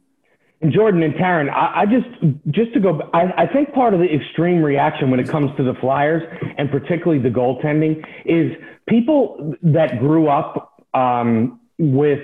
And 0.61 0.73
Jordan 0.73 1.03
and 1.03 1.13
Taryn, 1.13 1.49
I, 1.49 1.81
I 1.81 1.85
just 1.85 2.07
just 2.49 2.73
to 2.73 2.81
go, 2.81 3.09
I, 3.13 3.43
I 3.43 3.47
think 3.47 3.73
part 3.73 3.93
of 3.93 4.01
the 4.01 4.13
extreme 4.13 4.61
reaction 4.61 5.09
when 5.09 5.19
it 5.19 5.29
comes 5.29 5.55
to 5.55 5.63
the 5.63 5.73
Flyers 5.79 6.21
and 6.57 6.69
particularly 6.69 7.21
the 7.21 7.29
goaltending 7.29 8.05
is 8.25 8.51
people 8.87 9.55
that 9.63 9.99
grew 9.99 10.27
up 10.27 10.83
um, 10.93 11.61
with 11.77 12.19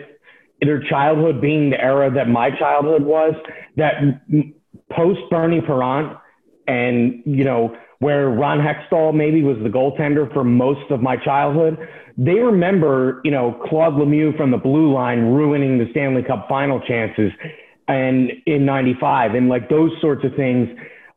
their 0.61 0.81
childhood 0.81 1.39
being 1.39 1.69
the 1.69 1.79
era 1.79 2.11
that 2.11 2.27
my 2.27 2.49
childhood 2.57 3.03
was, 3.03 3.33
that 3.77 3.93
post 4.91 5.21
Bernie 5.29 5.61
Parent 5.61 6.17
and, 6.67 7.21
you 7.25 7.43
know, 7.43 7.75
where 7.99 8.29
Ron 8.29 8.59
Hextall 8.59 9.13
maybe 9.13 9.43
was 9.43 9.57
the 9.63 9.69
goaltender 9.69 10.31
for 10.33 10.43
most 10.43 10.91
of 10.91 11.01
my 11.01 11.15
childhood, 11.15 11.77
they 12.17 12.35
remember, 12.35 13.21
you 13.23 13.31
know, 13.31 13.61
Claude 13.69 13.93
Lemieux 13.93 14.35
from 14.35 14.51
the 14.51 14.57
blue 14.57 14.93
line 14.93 15.33
ruining 15.33 15.77
the 15.77 15.89
Stanley 15.91 16.23
Cup 16.23 16.47
final 16.49 16.81
chances 16.81 17.31
and 17.87 18.31
in 18.45 18.65
95 18.65 19.35
and 19.35 19.49
like 19.49 19.69
those 19.69 19.91
sorts 20.01 20.23
of 20.25 20.35
things 20.35 20.69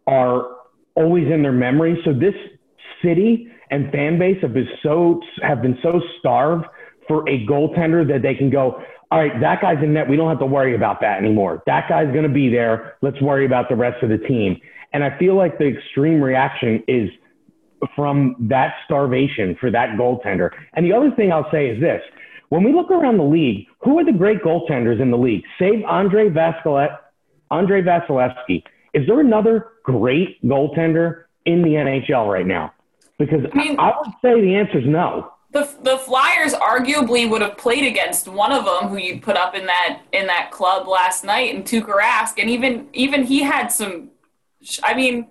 are 0.07 0.57
always 0.95 1.27
in 1.33 1.43
their 1.43 1.53
memory. 1.53 2.01
So 2.05 2.13
this 2.13 2.35
city 3.03 3.49
and 3.71 3.91
fan 3.93 4.19
base 4.19 4.39
have 4.43 4.55
been 4.55 4.69
so 4.83 5.21
have 5.43 5.63
been 5.63 5.79
so 5.83 6.01
starved 6.19 6.67
for 7.07 7.29
a 7.29 7.47
goaltender 7.47 8.07
that 8.07 8.21
they 8.23 8.35
can 8.35 8.51
go, 8.51 8.83
all 9.11 9.19
right, 9.19 9.41
that 9.41 9.63
guy's 9.63 9.83
in 9.83 9.95
net. 9.95 10.09
We 10.09 10.17
don't 10.17 10.29
have 10.29 10.41
to 10.41 10.47
worry 10.47 10.75
about 10.75 11.01
that 11.01 11.19
anymore. 11.19 11.63
That 11.67 11.89
guy's 11.89 12.13
going 12.13 12.25
to 12.25 12.33
be 12.33 12.51
there. 12.51 12.97
Let's 13.01 13.21
worry 13.23 13.47
about 13.47 13.69
the 13.71 13.77
rest 13.77 14.03
of 14.03 14.11
the 14.11 14.19
team. 14.19 14.61
And 14.93 15.03
I 15.03 15.19
feel 15.19 15.37
like 15.37 15.59
the 15.59 15.67
extreme 15.67 16.21
reaction 16.21 16.83
is 16.87 17.09
from 17.95 18.37
that 18.41 18.75
starvation 18.85 19.57
for 19.61 19.71
that 19.71 19.91
goaltender. 19.91 20.51
And 20.75 20.85
the 20.85 20.93
other 20.93 21.11
thing 21.17 21.33
I'll 21.33 21.51
say 21.51 21.69
is 21.69 21.81
this. 21.81 22.03
When 22.49 22.65
we 22.65 22.73
look 22.73 22.91
around 22.91 23.19
the 23.19 23.25
league, 23.25 23.67
who 23.83 23.99
are 23.99 24.05
the 24.05 24.13
great 24.13 24.43
goaltenders 24.43 25.01
in 25.01 25.11
the 25.11 25.19
league? 25.19 25.45
Save 25.59 25.85
Andre 25.85 26.31
Vasilevskiy. 26.31 26.99
Andre 27.51 27.83
Vasilevskiy. 27.83 28.63
Is 28.95 29.07
there 29.07 29.21
another 29.21 29.69
great 29.83 30.43
goaltender 30.45 31.25
in 31.45 31.63
the 31.63 31.71
NHL 31.71 32.31
right 32.31 32.47
now? 32.47 32.73
Because 33.19 33.41
I, 33.53 33.57
mean, 33.57 33.79
I 33.79 33.93
would 33.99 34.13
say 34.23 34.41
the 34.41 34.55
answer 34.55 34.79
is 34.79 34.87
no 34.87 35.33
the 35.51 35.69
the 35.83 35.99
Flyers 35.99 36.53
arguably 36.55 37.29
would 37.29 37.41
have 37.41 37.57
played 37.57 37.85
against 37.85 38.29
one 38.29 38.53
of 38.53 38.65
them 38.65 38.91
who 38.91 38.97
you 38.97 39.21
put 39.21 39.37
up 39.37 39.55
in 39.55 39.67
that 39.67 40.03
in 40.13 40.27
that 40.27 40.51
club 40.51 40.87
last 40.87 41.25
night 41.25 41.55
in 41.55 41.63
Tuukka 41.63 41.97
Rask, 41.97 42.39
and 42.39 42.51
even 42.51 42.89
even 42.93 43.25
he 43.25 43.43
had 43.43 43.69
some. 43.69 44.11
I 44.83 44.95
mean, 44.95 45.29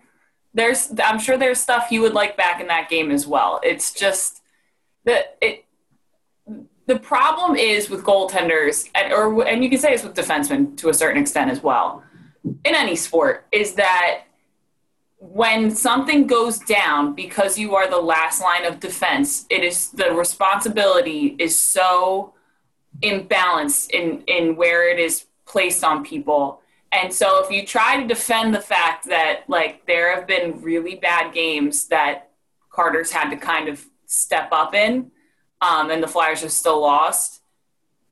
there's 0.53 0.91
I'm 1.03 1.19
sure 1.19 1.37
there's 1.37 1.59
stuff 1.59 1.89
he 1.89 1.99
would 1.99 2.13
like 2.13 2.35
back 2.35 2.59
in 2.59 2.67
that 2.67 2.89
game 2.89 3.11
as 3.11 3.27
well. 3.27 3.59
It's 3.63 3.93
just 3.93 4.41
that 5.05 5.37
it 5.41 5.65
the 6.87 6.97
problem 6.97 7.57
is 7.57 7.89
with 7.89 8.03
goaltenders, 8.03 8.89
and, 8.95 9.13
or 9.13 9.45
and 9.45 9.63
you 9.63 9.69
can 9.69 9.77
say 9.77 9.93
it's 9.93 10.03
with 10.03 10.15
defensemen 10.15 10.75
to 10.77 10.89
a 10.89 10.93
certain 10.93 11.21
extent 11.21 11.51
as 11.51 11.61
well, 11.61 12.01
in 12.43 12.73
any 12.73 12.95
sport, 12.95 13.45
is 13.51 13.73
that 13.73 14.23
when 15.19 15.69
something 15.69 16.25
goes 16.25 16.59
down 16.59 17.13
because 17.13 17.59
you 17.59 17.75
are 17.75 17.89
the 17.89 17.99
last 17.99 18.41
line 18.41 18.65
of 18.65 18.79
defense, 18.79 19.45
it 19.49 19.63
is 19.63 19.89
the 19.91 20.13
responsibility 20.13 21.35
is 21.37 21.59
so 21.59 22.33
imbalanced 23.01 23.91
in 23.91 24.23
in 24.27 24.55
where 24.55 24.89
it 24.89 24.97
is 24.97 25.25
placed 25.45 25.83
on 25.83 26.05
people. 26.05 26.61
And 26.93 27.13
so 27.13 27.43
if 27.43 27.51
you 27.51 27.65
try 27.65 28.01
to 28.01 28.07
defend 28.07 28.55
the 28.55 28.61
fact 28.61 29.07
that 29.09 29.43
like 29.49 29.85
there 29.87 30.15
have 30.15 30.25
been 30.25 30.61
really 30.61 30.95
bad 30.95 31.33
games 31.33 31.87
that 31.87 32.31
Carter's 32.69 33.11
had 33.11 33.29
to 33.31 33.35
kind 33.35 33.67
of 33.67 33.85
step 34.05 34.49
up 34.53 34.73
in, 34.73 35.11
um, 35.61 35.89
and 35.89 36.01
the 36.01 36.07
Flyers 36.07 36.43
are 36.43 36.49
still 36.49 36.81
lost, 36.81 37.41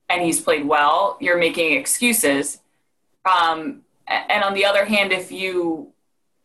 and 0.10 0.22
he's 0.22 0.40
played 0.42 0.68
well, 0.68 1.18
you're 1.20 1.38
making 1.38 1.74
excuses. 1.74 2.60
Um, 3.26 3.82
and 4.08 4.44
on 4.44 4.54
the 4.54 4.66
other 4.66 4.86
hand, 4.86 5.12
if 5.12 5.32
you 5.32 5.92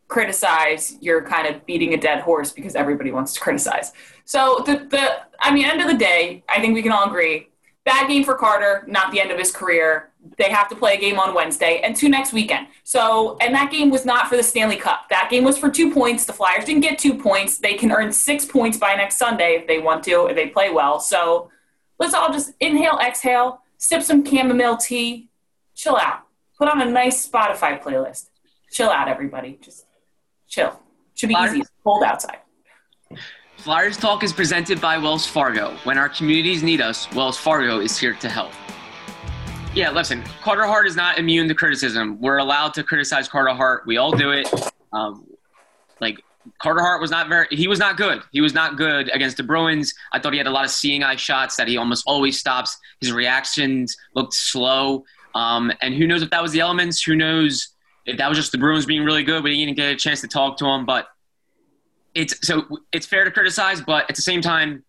criticize, 0.07 0.97
you're 0.99 1.21
kind 1.21 1.47
of 1.47 1.65
beating 1.65 1.93
a 1.93 1.97
dead 1.97 2.21
horse 2.21 2.51
because 2.51 2.75
everybody 2.75 3.11
wants 3.11 3.33
to 3.33 3.39
criticize. 3.39 3.93
So 4.25 4.61
the, 4.65 4.87
the 4.89 5.21
I 5.39 5.53
mean, 5.53 5.65
end 5.65 5.81
of 5.81 5.87
the 5.87 5.97
day, 5.97 6.43
I 6.49 6.59
think 6.59 6.73
we 6.73 6.81
can 6.81 6.91
all 6.91 7.07
agree. 7.07 7.49
Bad 7.85 8.07
game 8.07 8.23
for 8.23 8.35
Carter, 8.35 8.83
not 8.87 9.11
the 9.11 9.19
end 9.19 9.31
of 9.31 9.39
his 9.39 9.51
career. 9.51 10.10
They 10.37 10.49
have 10.49 10.67
to 10.69 10.75
play 10.75 10.95
a 10.95 10.99
game 10.99 11.19
on 11.19 11.33
Wednesday 11.33 11.81
and 11.83 11.95
two 11.95 12.09
next 12.09 12.31
weekend. 12.31 12.67
So, 12.83 13.37
and 13.41 13.53
that 13.55 13.71
game 13.71 13.89
was 13.89 14.05
not 14.05 14.27
for 14.27 14.37
the 14.37 14.43
Stanley 14.43 14.75
Cup. 14.75 15.09
That 15.09 15.29
game 15.29 15.43
was 15.43 15.57
for 15.57 15.69
two 15.69 15.91
points. 15.91 16.25
The 16.25 16.33
Flyers 16.33 16.65
didn't 16.65 16.81
get 16.81 16.99
two 16.99 17.15
points. 17.15 17.57
They 17.57 17.73
can 17.73 17.91
earn 17.91 18.11
six 18.11 18.45
points 18.45 18.77
by 18.77 18.93
next 18.95 19.17
Sunday 19.17 19.55
if 19.55 19.67
they 19.67 19.79
want 19.79 20.03
to, 20.05 20.27
if 20.27 20.35
they 20.35 20.47
play 20.47 20.69
well. 20.69 20.99
So 20.99 21.49
let's 21.99 22.13
all 22.13 22.31
just 22.31 22.53
inhale, 22.59 22.99
exhale, 22.99 23.61
sip 23.77 24.03
some 24.03 24.23
chamomile 24.23 24.77
tea, 24.77 25.29
chill 25.75 25.97
out. 25.97 26.21
Put 26.57 26.69
on 26.69 26.81
a 26.81 26.85
nice 26.85 27.27
Spotify 27.27 27.81
playlist. 27.81 28.29
Chill 28.71 28.89
out, 28.89 29.07
everybody. 29.07 29.57
Just 29.61 29.85
chill. 30.47 30.79
Should 31.15 31.29
be 31.29 31.35
easy. 31.35 31.61
It's 31.61 31.71
cold 31.83 32.03
outside. 32.03 32.37
Flyers 33.57 33.97
Talk 33.97 34.23
is 34.23 34.33
presented 34.33 34.81
by 34.81 34.97
Wells 34.97 35.25
Fargo. 35.25 35.75
When 35.83 35.97
our 35.97 36.09
communities 36.09 36.63
need 36.63 36.81
us, 36.81 37.11
Wells 37.13 37.37
Fargo 37.37 37.79
is 37.79 37.97
here 37.97 38.13
to 38.15 38.29
help. 38.29 38.51
Yeah, 39.73 39.89
listen, 39.89 40.21
Carter 40.41 40.65
Hart 40.65 40.85
is 40.85 40.97
not 40.97 41.17
immune 41.17 41.47
to 41.47 41.55
criticism. 41.55 42.19
We're 42.19 42.39
allowed 42.39 42.73
to 42.73 42.83
criticize 42.83 43.29
Carter 43.29 43.53
Hart. 43.53 43.83
We 43.87 43.95
all 43.95 44.11
do 44.11 44.31
it. 44.31 44.51
Um, 44.91 45.25
like 46.01 46.21
Carter 46.59 46.81
Hart 46.81 46.99
was 46.99 47.09
not 47.09 47.29
very. 47.29 47.47
He 47.51 47.69
was 47.69 47.79
not 47.79 47.95
good. 47.95 48.21
He 48.33 48.41
was 48.41 48.53
not 48.53 48.75
good 48.75 49.09
against 49.13 49.37
the 49.37 49.43
Bruins. 49.43 49.93
I 50.11 50.19
thought 50.19 50.33
he 50.33 50.37
had 50.37 50.47
a 50.47 50.51
lot 50.51 50.65
of 50.65 50.71
seeing 50.71 51.03
eye 51.03 51.15
shots 51.15 51.55
that 51.55 51.69
he 51.69 51.77
almost 51.77 52.03
always 52.05 52.37
stops. 52.37 52.77
His 52.99 53.13
reactions 53.13 53.95
looked 54.13 54.33
slow. 54.33 55.05
Um, 55.35 55.71
and 55.81 55.93
who 55.93 56.05
knows 56.05 56.21
if 56.21 56.29
that 56.31 56.43
was 56.43 56.51
the 56.51 56.59
elements? 56.59 57.01
Who 57.01 57.15
knows 57.15 57.69
if 58.05 58.17
that 58.17 58.27
was 58.27 58.37
just 58.37 58.51
the 58.51 58.57
Bruins 58.57 58.85
being 58.85 59.05
really 59.05 59.23
good? 59.23 59.41
We 59.41 59.55
didn't 59.55 59.77
get 59.77 59.93
a 59.93 59.95
chance 59.95 60.19
to 60.19 60.27
talk 60.27 60.57
to 60.57 60.65
him. 60.65 60.85
But 60.85 61.07
it's 62.13 62.45
so 62.45 62.65
it's 62.91 63.05
fair 63.05 63.23
to 63.23 63.31
criticize, 63.31 63.79
but 63.79 64.09
at 64.09 64.17
the 64.17 64.21
same 64.21 64.41
time, 64.41 64.83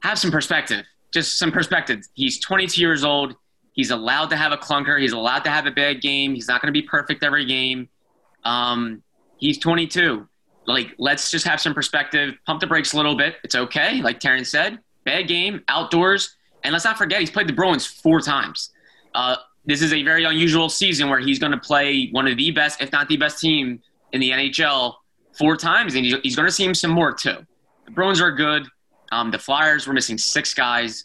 have 0.00 0.18
some 0.18 0.32
perspective. 0.32 0.84
Just 1.12 1.38
some 1.38 1.52
perspective. 1.52 2.00
He's 2.14 2.40
22 2.40 2.80
years 2.80 3.04
old. 3.04 3.36
He's 3.76 3.90
allowed 3.90 4.30
to 4.30 4.36
have 4.36 4.52
a 4.52 4.56
clunker. 4.56 4.98
He's 4.98 5.12
allowed 5.12 5.44
to 5.44 5.50
have 5.50 5.66
a 5.66 5.70
bad 5.70 6.00
game. 6.00 6.34
He's 6.34 6.48
not 6.48 6.62
going 6.62 6.72
to 6.72 6.78
be 6.78 6.86
perfect 6.86 7.22
every 7.22 7.44
game. 7.44 7.88
Um, 8.42 9.02
he's 9.36 9.58
22. 9.58 10.26
Like, 10.66 10.94
let's 10.98 11.30
just 11.30 11.46
have 11.46 11.60
some 11.60 11.74
perspective. 11.74 12.34
Pump 12.46 12.60
the 12.60 12.66
brakes 12.66 12.94
a 12.94 12.96
little 12.96 13.14
bit. 13.14 13.36
It's 13.44 13.54
okay. 13.54 14.00
Like 14.00 14.18
Taryn 14.18 14.46
said, 14.46 14.80
bad 15.04 15.28
game, 15.28 15.62
outdoors. 15.68 16.36
And 16.64 16.72
let's 16.72 16.86
not 16.86 16.96
forget, 16.96 17.20
he's 17.20 17.30
played 17.30 17.48
the 17.48 17.52
Bruins 17.52 17.86
four 17.86 18.20
times. 18.20 18.70
Uh, 19.14 19.36
this 19.66 19.82
is 19.82 19.92
a 19.92 20.02
very 20.02 20.24
unusual 20.24 20.68
season 20.68 21.10
where 21.10 21.20
he's 21.20 21.38
going 21.38 21.52
to 21.52 21.58
play 21.58 22.08
one 22.12 22.26
of 22.26 22.36
the 22.36 22.50
best, 22.50 22.80
if 22.80 22.90
not 22.92 23.08
the 23.08 23.16
best 23.16 23.38
team 23.38 23.80
in 24.12 24.20
the 24.20 24.30
NHL 24.30 24.94
four 25.38 25.56
times, 25.56 25.94
and 25.94 26.04
he's, 26.04 26.34
going 26.34 26.48
to 26.48 26.52
see 26.52 26.64
him 26.64 26.74
some 26.74 26.90
more 26.90 27.12
too. 27.12 27.46
The 27.84 27.90
Bruins 27.90 28.20
are 28.20 28.32
good. 28.32 28.66
Um, 29.12 29.30
the 29.30 29.38
Flyers 29.38 29.86
were 29.86 29.92
missing 29.92 30.16
six 30.18 30.54
guys. 30.54 31.04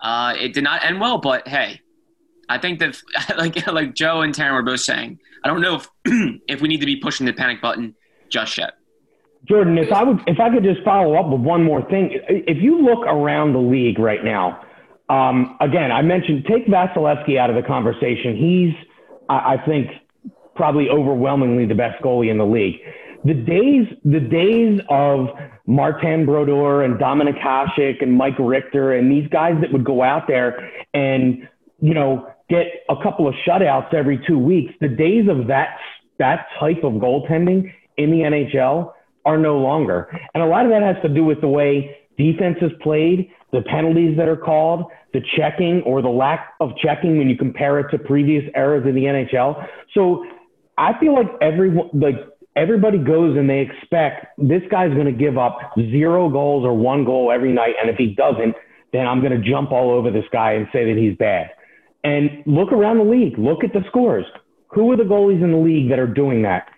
Uh, 0.00 0.34
it 0.38 0.54
did 0.54 0.62
not 0.62 0.84
end 0.84 1.00
well, 1.00 1.18
but 1.18 1.46
hey, 1.48 1.80
I 2.48 2.58
think 2.58 2.78
that 2.80 3.00
like 3.36 3.66
like 3.72 3.94
Joe 3.94 4.22
and 4.22 4.34
Taryn 4.34 4.52
were 4.52 4.62
both 4.62 4.80
saying, 4.80 5.18
I 5.44 5.48
don't 5.48 5.60
know 5.60 5.76
if 5.76 5.88
if 6.48 6.60
we 6.60 6.68
need 6.68 6.80
to 6.80 6.86
be 6.86 6.96
pushing 6.96 7.26
the 7.26 7.32
panic 7.32 7.60
button 7.60 7.94
just 8.28 8.58
yet. 8.58 8.74
Jordan, 9.48 9.78
if 9.78 9.92
I 9.92 10.02
would 10.02 10.20
if 10.26 10.40
I 10.40 10.50
could 10.50 10.64
just 10.64 10.82
follow 10.82 11.14
up 11.14 11.28
with 11.30 11.40
one 11.40 11.62
more 11.62 11.82
thing, 11.88 12.10
if 12.28 12.58
you 12.62 12.82
look 12.82 13.06
around 13.06 13.52
the 13.52 13.60
league 13.60 13.98
right 13.98 14.24
now, 14.24 14.60
um, 15.08 15.56
again, 15.60 15.92
I 15.92 16.02
mentioned 16.02 16.46
take 16.48 16.66
Vasilevskiy 16.66 17.38
out 17.38 17.50
of 17.50 17.56
the 17.56 17.62
conversation. 17.62 18.36
He's 18.36 18.74
I, 19.28 19.54
I 19.54 19.66
think 19.66 19.90
probably 20.56 20.88
overwhelmingly 20.88 21.66
the 21.66 21.74
best 21.74 22.02
goalie 22.02 22.30
in 22.30 22.38
the 22.38 22.46
league. 22.46 22.76
The 23.24 23.34
days 23.34 23.86
the 24.04 24.20
days 24.20 24.80
of 24.88 25.28
Martin 25.66 26.26
Brodeur 26.26 26.82
and 26.82 26.98
Dominik 26.98 27.40
Hasek 27.40 28.02
and 28.02 28.12
Mike 28.12 28.38
Richter 28.38 28.94
and 28.94 29.10
these 29.10 29.28
guys 29.28 29.54
that 29.60 29.72
would 29.72 29.84
go 29.84 30.02
out 30.02 30.26
there 30.26 30.70
and 30.92 31.48
you 31.80 31.94
know 31.94 32.28
get 32.48 32.66
a 32.88 32.94
couple 33.02 33.28
of 33.28 33.34
shutouts 33.46 33.92
every 33.94 34.20
two 34.26 34.38
weeks. 34.38 34.72
The 34.80 34.88
days 34.88 35.28
of 35.28 35.46
that 35.48 35.78
that 36.18 36.46
type 36.58 36.82
of 36.82 36.94
goaltending 36.94 37.72
in 37.98 38.10
the 38.10 38.18
NHL 38.18 38.92
are 39.24 39.38
no 39.38 39.58
longer. 39.58 40.08
And 40.34 40.42
a 40.42 40.46
lot 40.46 40.64
of 40.64 40.70
that 40.70 40.82
has 40.82 40.96
to 41.02 41.08
do 41.08 41.24
with 41.24 41.40
the 41.40 41.48
way 41.48 41.96
defense 42.16 42.56
is 42.62 42.70
played, 42.80 43.30
the 43.52 43.62
penalties 43.62 44.16
that 44.16 44.28
are 44.28 44.36
called, 44.36 44.86
the 45.12 45.20
checking 45.36 45.82
or 45.82 46.00
the 46.00 46.08
lack 46.08 46.54
of 46.60 46.70
checking 46.82 47.18
when 47.18 47.28
you 47.28 47.36
compare 47.36 47.78
it 47.80 47.90
to 47.90 47.98
previous 47.98 48.44
eras 48.54 48.86
in 48.86 48.94
the 48.94 49.02
NHL. 49.02 49.66
So 49.94 50.24
I 50.78 50.98
feel 51.00 51.14
like 51.14 51.28
everyone 51.40 51.90
like 51.92 52.16
everybody 52.54 52.98
goes 52.98 53.36
and 53.36 53.48
they 53.48 53.60
expect 53.60 54.26
this 54.38 54.62
guy's 54.70 54.92
going 54.94 55.06
to 55.06 55.12
give 55.12 55.36
up 55.36 55.58
zero 55.76 56.28
goals 56.30 56.64
or 56.64 56.74
one 56.74 57.04
goal 57.04 57.30
every 57.32 57.52
night 57.52 57.74
and 57.80 57.90
if 57.90 57.96
he 57.96 58.14
doesn't, 58.14 58.54
then 58.92 59.06
I'm 59.06 59.20
going 59.20 59.40
to 59.40 59.50
jump 59.50 59.72
all 59.72 59.90
over 59.90 60.10
this 60.10 60.24
guy 60.32 60.52
and 60.52 60.66
say 60.72 60.84
that 60.86 60.96
he's 60.96 61.16
bad. 61.16 61.50
And 62.06 62.44
look 62.46 62.70
around 62.70 62.98
the 62.98 63.04
league. 63.04 63.36
Look 63.36 63.64
at 63.64 63.72
the 63.72 63.82
scores. 63.88 64.24
Who 64.68 64.92
are 64.92 64.96
the 64.96 65.02
goalies 65.02 65.42
in 65.42 65.50
the 65.50 65.58
league 65.58 65.90
that 65.90 65.98
are 65.98 66.06
doing 66.06 66.42
that? 66.42 66.68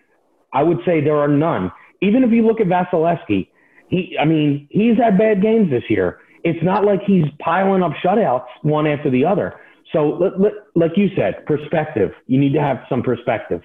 I 0.54 0.62
would 0.62 0.78
say 0.86 1.02
there 1.02 1.18
are 1.18 1.28
none. 1.28 1.70
Even 2.00 2.24
if 2.24 2.30
you 2.30 2.46
look 2.46 2.62
at 2.62 2.66
Vasilevskiy, 2.66 3.46
he, 3.90 4.16
I 4.18 4.24
mean, 4.24 4.66
he's 4.70 4.96
had 4.96 5.18
bad 5.18 5.42
games 5.42 5.68
this 5.68 5.82
year. 5.90 6.20
It's 6.44 6.62
not 6.64 6.86
like 6.86 7.02
he's 7.06 7.26
piling 7.40 7.82
up 7.82 7.92
shutouts 8.02 8.46
one 8.62 8.86
after 8.86 9.10
the 9.10 9.26
other. 9.26 9.60
So, 9.92 10.32
like 10.74 10.92
you 10.96 11.10
said, 11.14 11.44
perspective. 11.44 12.12
You 12.26 12.38
need 12.38 12.54
to 12.54 12.60
have 12.62 12.78
some 12.88 13.02
perspective. 13.02 13.60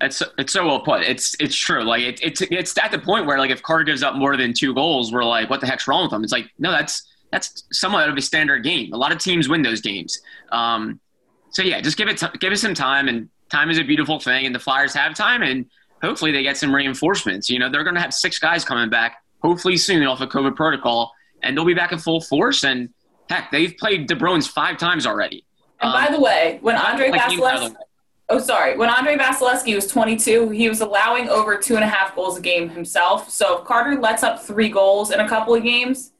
It's 0.00 0.22
it's 0.38 0.52
so 0.52 0.64
well 0.64 0.80
put. 0.80 1.02
It's 1.02 1.34
it's 1.40 1.56
true. 1.56 1.82
Like 1.82 2.02
it, 2.02 2.20
it's 2.22 2.40
it's 2.40 2.78
at 2.78 2.92
the 2.92 3.00
point 3.00 3.26
where 3.26 3.38
like 3.38 3.50
if 3.50 3.62
Carter 3.62 3.84
gives 3.84 4.04
up 4.04 4.14
more 4.14 4.36
than 4.36 4.52
two 4.52 4.74
goals, 4.74 5.12
we're 5.12 5.24
like, 5.24 5.50
what 5.50 5.60
the 5.60 5.66
heck's 5.66 5.88
wrong 5.88 6.04
with 6.04 6.12
him? 6.12 6.22
It's 6.22 6.32
like 6.32 6.50
no, 6.58 6.70
that's 6.70 7.02
that's 7.30 7.64
somewhat 7.72 8.08
of 8.08 8.16
a 8.16 8.22
standard 8.22 8.62
game. 8.62 8.92
A 8.92 8.96
lot 8.96 9.12
of 9.12 9.18
teams 9.18 9.48
win 9.48 9.62
those 9.62 9.80
games. 9.80 10.20
Um, 10.52 11.00
so 11.50 11.62
yeah, 11.62 11.80
just 11.80 11.96
give 11.96 12.08
it 12.08 12.18
t- 12.18 12.26
give 12.40 12.52
it 12.52 12.58
some 12.58 12.74
time, 12.74 13.08
and 13.08 13.28
time 13.50 13.70
is 13.70 13.78
a 13.78 13.84
beautiful 13.84 14.18
thing, 14.18 14.46
and 14.46 14.54
the 14.54 14.58
Flyers 14.58 14.94
have 14.94 15.14
time, 15.14 15.42
and 15.42 15.66
hopefully 16.02 16.32
they 16.32 16.42
get 16.42 16.56
some 16.56 16.74
reinforcements. 16.74 17.48
You 17.48 17.58
know, 17.58 17.70
they're 17.70 17.84
going 17.84 17.94
to 17.94 18.00
have 18.00 18.14
six 18.14 18.38
guys 18.38 18.64
coming 18.64 18.90
back 18.90 19.16
hopefully 19.44 19.76
soon 19.76 20.04
off 20.06 20.20
of 20.20 20.30
COVID 20.30 20.56
protocol, 20.56 21.12
and 21.42 21.56
they'll 21.56 21.66
be 21.66 21.74
back 21.74 21.92
in 21.92 21.98
full 21.98 22.20
force. 22.20 22.64
And 22.64 22.88
heck, 23.28 23.50
they've 23.50 23.76
played 23.76 24.08
the 24.08 24.16
Bruins 24.16 24.46
five 24.46 24.78
times 24.78 25.06
already. 25.06 25.44
And 25.80 25.94
um, 25.94 26.04
by 26.04 26.10
the 26.10 26.20
way, 26.20 26.58
when 26.62 26.76
Andre 26.76 27.10
like 27.10 27.20
Vasilevskiy, 27.20 27.76
oh 28.30 28.38
sorry, 28.38 28.76
when 28.76 28.88
Andrei 28.88 29.16
Vasilevskiy 29.16 29.74
was 29.74 29.86
22, 29.86 30.48
he 30.50 30.68
was 30.68 30.80
allowing 30.80 31.28
over 31.28 31.58
two 31.58 31.74
and 31.74 31.84
a 31.84 31.88
half 31.88 32.14
goals 32.14 32.38
a 32.38 32.40
game 32.40 32.70
himself. 32.70 33.28
So 33.28 33.58
if 33.58 33.64
Carter 33.64 34.00
lets 34.00 34.22
up 34.22 34.42
three 34.42 34.70
goals 34.70 35.10
in 35.10 35.20
a 35.20 35.28
couple 35.28 35.54
of 35.54 35.62
games, 35.62 36.12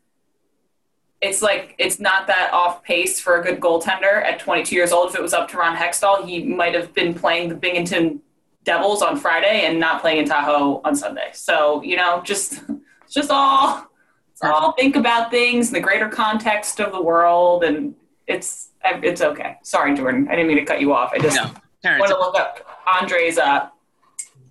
it's 1.25 1.41
like 1.41 1.75
it's 1.79 1.99
not 1.99 2.27
that 2.27 2.51
off 2.53 2.83
pace 2.85 3.19
for 3.19 3.41
a 3.41 3.43
good 3.43 3.59
goaltender 3.59 4.23
at 4.23 4.39
22 4.39 4.75
years 4.75 4.93
old. 4.93 5.09
If 5.09 5.17
it 5.17 5.23
was 5.23 5.33
up 5.33 5.49
to 5.51 5.57
Ron 5.57 5.75
Hextall, 5.75 6.27
he 6.27 6.45
might 6.45 6.75
have 6.75 6.93
been 6.93 7.15
playing 7.15 7.49
the 7.49 7.55
Binghamton 7.55 8.21
Devils 8.65 9.03
on 9.03 9.17
Friday 9.17 9.65
and 9.65 9.81
not 9.81 10.03
playing 10.03 10.19
in 10.19 10.27
Tahoe 10.27 10.83
on 10.85 10.95
Sunday. 10.95 11.31
So 11.33 11.83
you 11.83 11.97
know, 11.97 12.21
just 12.25 12.63
just 13.11 13.31
all 13.31 13.87
all 14.43 14.73
think 14.73 14.97
about 14.97 15.31
things 15.31 15.69
in 15.69 15.75
the 15.75 15.81
greater 15.81 16.09
context 16.09 16.79
of 16.79 16.93
the 16.93 17.01
world, 17.01 17.65
and 17.65 17.95
it's 18.27 18.71
it's 18.85 19.23
okay. 19.23 19.57
Sorry, 19.63 19.97
Jordan, 19.97 20.29
I 20.29 20.33
didn't 20.33 20.49
mean 20.49 20.59
to 20.59 20.65
cut 20.65 20.81
you 20.81 20.93
off. 20.93 21.13
I 21.15 21.19
just 21.19 21.37
no, 21.37 21.99
want 21.99 22.11
to 22.11 22.19
look 22.19 22.39
up 22.39 22.67
Andre's 23.01 23.39
uh, 23.39 23.69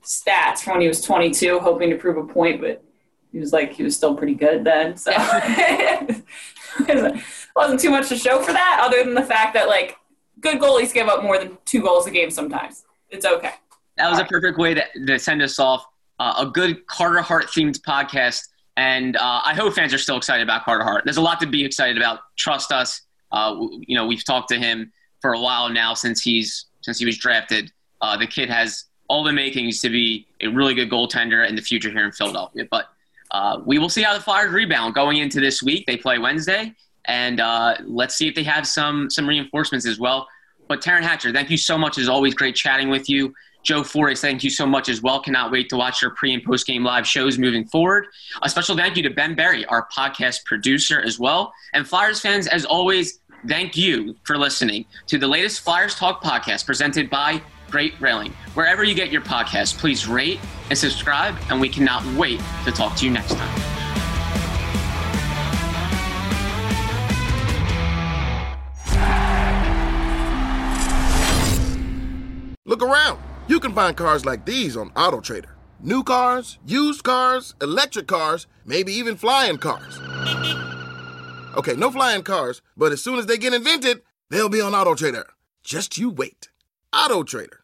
stats 0.04 0.60
from 0.60 0.74
when 0.74 0.82
he 0.82 0.88
was 0.88 1.02
22, 1.02 1.60
hoping 1.60 1.92
to 1.92 1.98
prove 1.98 2.18
a 2.18 2.24
point, 2.24 2.62
but 2.62 2.84
he 3.32 3.40
was 3.40 3.52
like 3.52 3.74
he 3.74 3.84
was 3.84 3.96
still 3.96 4.16
pretty 4.16 4.36
good 4.36 4.64
then. 4.64 4.96
So 4.96 5.12
wasn't 7.56 7.80
too 7.80 7.90
much 7.90 8.10
to 8.10 8.16
show 8.16 8.42
for 8.42 8.54
that, 8.54 8.82
other 8.84 9.04
than 9.04 9.14
the 9.14 9.24
fact 9.24 9.54
that 9.54 9.68
like 9.68 9.98
good 10.40 10.60
goalies 10.60 10.94
give 10.94 11.08
up 11.08 11.24
more 11.24 11.38
than 11.38 11.58
two 11.66 11.82
goals 11.82 12.08
a 12.08 12.12
game 12.12 12.30
sometimes. 12.30 12.84
It's 13.10 13.26
okay. 13.26 13.54
That 13.98 14.10
was 14.10 14.20
All 14.20 14.26
a 14.26 14.28
perfect 14.28 14.58
way 14.58 14.74
to, 14.74 14.84
to 15.06 15.20
send 15.20 15.42
us 15.42 15.60
off. 15.60 15.86
Uh, 16.20 16.36
a 16.40 16.46
good 16.46 16.86
Carter 16.88 17.22
Hart 17.22 17.46
themed 17.48 17.82
podcast, 17.82 18.48
and 18.78 19.16
uh, 19.18 19.42
I 19.44 19.54
hope 19.54 19.74
fans 19.74 19.94
are 19.94 19.98
still 19.98 20.18
excited 20.18 20.44
about 20.44 20.64
Carter 20.64 20.84
Hart. 20.84 21.04
There's 21.06 21.18
a 21.18 21.22
lot 21.22 21.40
to 21.42 21.48
be 21.48 21.64
excited 21.64 21.98
about. 21.98 22.20
Trust 22.38 22.72
us. 22.72 23.02
Uh, 23.32 23.56
you 23.82 23.96
know, 23.96 24.06
we've 24.06 24.24
talked 24.24 24.50
to 24.50 24.58
him 24.58 24.92
for 25.22 25.34
a 25.34 25.40
while 25.40 25.70
now 25.70 25.94
since 25.94 26.22
he's 26.22 26.66
since 26.82 27.00
he 27.00 27.06
was 27.06 27.18
drafted. 27.18 27.72
Uh, 28.02 28.18
the 28.18 28.28
kid 28.28 28.50
has 28.50 28.86
all 29.08 29.24
the 29.24 29.34
makings 29.34 29.80
to 29.80 29.90
be 29.90 30.28
a 30.42 30.48
really 30.48 30.74
good 30.74 30.90
goaltender 30.90 31.48
in 31.48 31.56
the 31.56 31.62
future 31.62 31.90
here 31.90 32.06
in 32.06 32.12
Philadelphia. 32.12 32.66
But 32.70 32.88
uh, 33.34 33.60
we 33.66 33.80
will 33.80 33.90
see 33.90 34.04
how 34.04 34.14
the 34.14 34.22
Flyers 34.22 34.52
rebound 34.52 34.94
going 34.94 35.18
into 35.18 35.40
this 35.40 35.64
week. 35.64 35.86
They 35.88 35.98
play 35.98 36.20
Wednesday, 36.20 36.74
and 37.06 37.40
uh, 37.40 37.76
let's 37.84 38.16
see 38.16 38.28
if 38.28 38.36
they 38.36 38.44
have 38.44 38.68
some 38.68 39.10
some 39.10 39.28
reinforcements 39.28 39.86
as 39.86 40.00
well. 40.00 40.28
But 40.68 40.82
Taryn 40.82 41.02
Hatcher, 41.02 41.34
thank 41.34 41.50
you 41.50 41.58
so 41.58 41.78
much. 41.78 41.98
It's 41.98 42.08
always 42.08 42.34
great 42.34 42.56
chatting 42.56 42.90
with 42.90 43.10
you. 43.10 43.34
Joe 43.64 43.84
Forrest, 43.84 44.22
thank 44.22 44.44
you 44.44 44.50
so 44.50 44.66
much 44.66 44.90
as 44.90 45.02
well. 45.02 45.22
Cannot 45.22 45.52
wait 45.52 45.70
to 45.70 45.78
watch 45.78 46.02
your 46.02 46.12
pre 46.12 46.34
and 46.34 46.44
post 46.44 46.68
game 46.68 46.84
live 46.84 47.08
shows 47.08 47.38
moving 47.40 47.66
forward. 47.66 48.08
A 48.42 48.50
special 48.50 48.76
thank 48.76 48.98
you 48.98 49.04
to 49.04 49.10
Ben 49.10 49.36
Berry, 49.36 49.66
our 49.66 49.88
podcast 49.96 50.46
producer 50.46 51.02
as 51.02 51.18
well. 51.18 51.54
And 51.74 51.88
Flyers 51.88 52.20
fans, 52.20 52.48
as 52.48 52.66
always, 52.66 53.20
thank 53.48 53.76
you 53.76 54.16
for 54.24 54.38
listening 54.38 54.86
to 55.08 55.18
the 55.18 55.28
latest 55.28 55.62
Flyers 55.62 55.96
Talk 55.96 56.22
podcast 56.22 56.66
presented 56.66 57.10
by 57.10 57.42
Great 57.74 58.00
Railing. 58.00 58.32
Wherever 58.54 58.84
you 58.84 58.94
get 58.94 59.12
your 59.12 59.24
podcast, 59.24 59.80
please 59.80 60.08
rate 60.08 60.40
and 60.70 60.78
subscribe, 60.78 61.36
and 61.50 61.60
we 61.60 61.68
cannot 61.68 62.06
wait 62.16 62.40
to 62.66 62.72
talk 62.72 62.96
to 62.98 63.04
you 63.04 63.10
next 63.10 63.34
time. 63.34 63.62
Look 72.64 72.84
around. 72.84 73.20
You 73.48 73.60
can 73.60 73.74
find 73.74 73.98
cars 73.98 74.24
like 74.24 74.46
these 74.46 74.78
on 74.78 74.92
AutoTrader. 74.92 75.50
New 75.80 76.04
cars, 76.04 76.60
used 76.68 77.04
cars, 77.04 77.56
electric 77.60 78.06
cars, 78.06 78.46
maybe 78.66 78.94
even 78.94 79.16
flying 79.16 79.58
cars. 79.58 80.00
Okay, 81.58 81.76
no 81.76 81.90
flying 81.90 82.22
cars, 82.22 82.62
but 82.78 82.92
as 82.92 83.02
soon 83.02 83.18
as 83.18 83.26
they 83.26 83.40
get 83.40 83.52
invented, 83.52 84.04
they'll 84.30 84.48
be 84.48 84.62
on 84.62 84.74
AutoTrader. 84.74 85.26
Just 85.64 85.98
you 85.98 86.12
wait. 86.12 86.50
AutoTrader. 86.94 87.58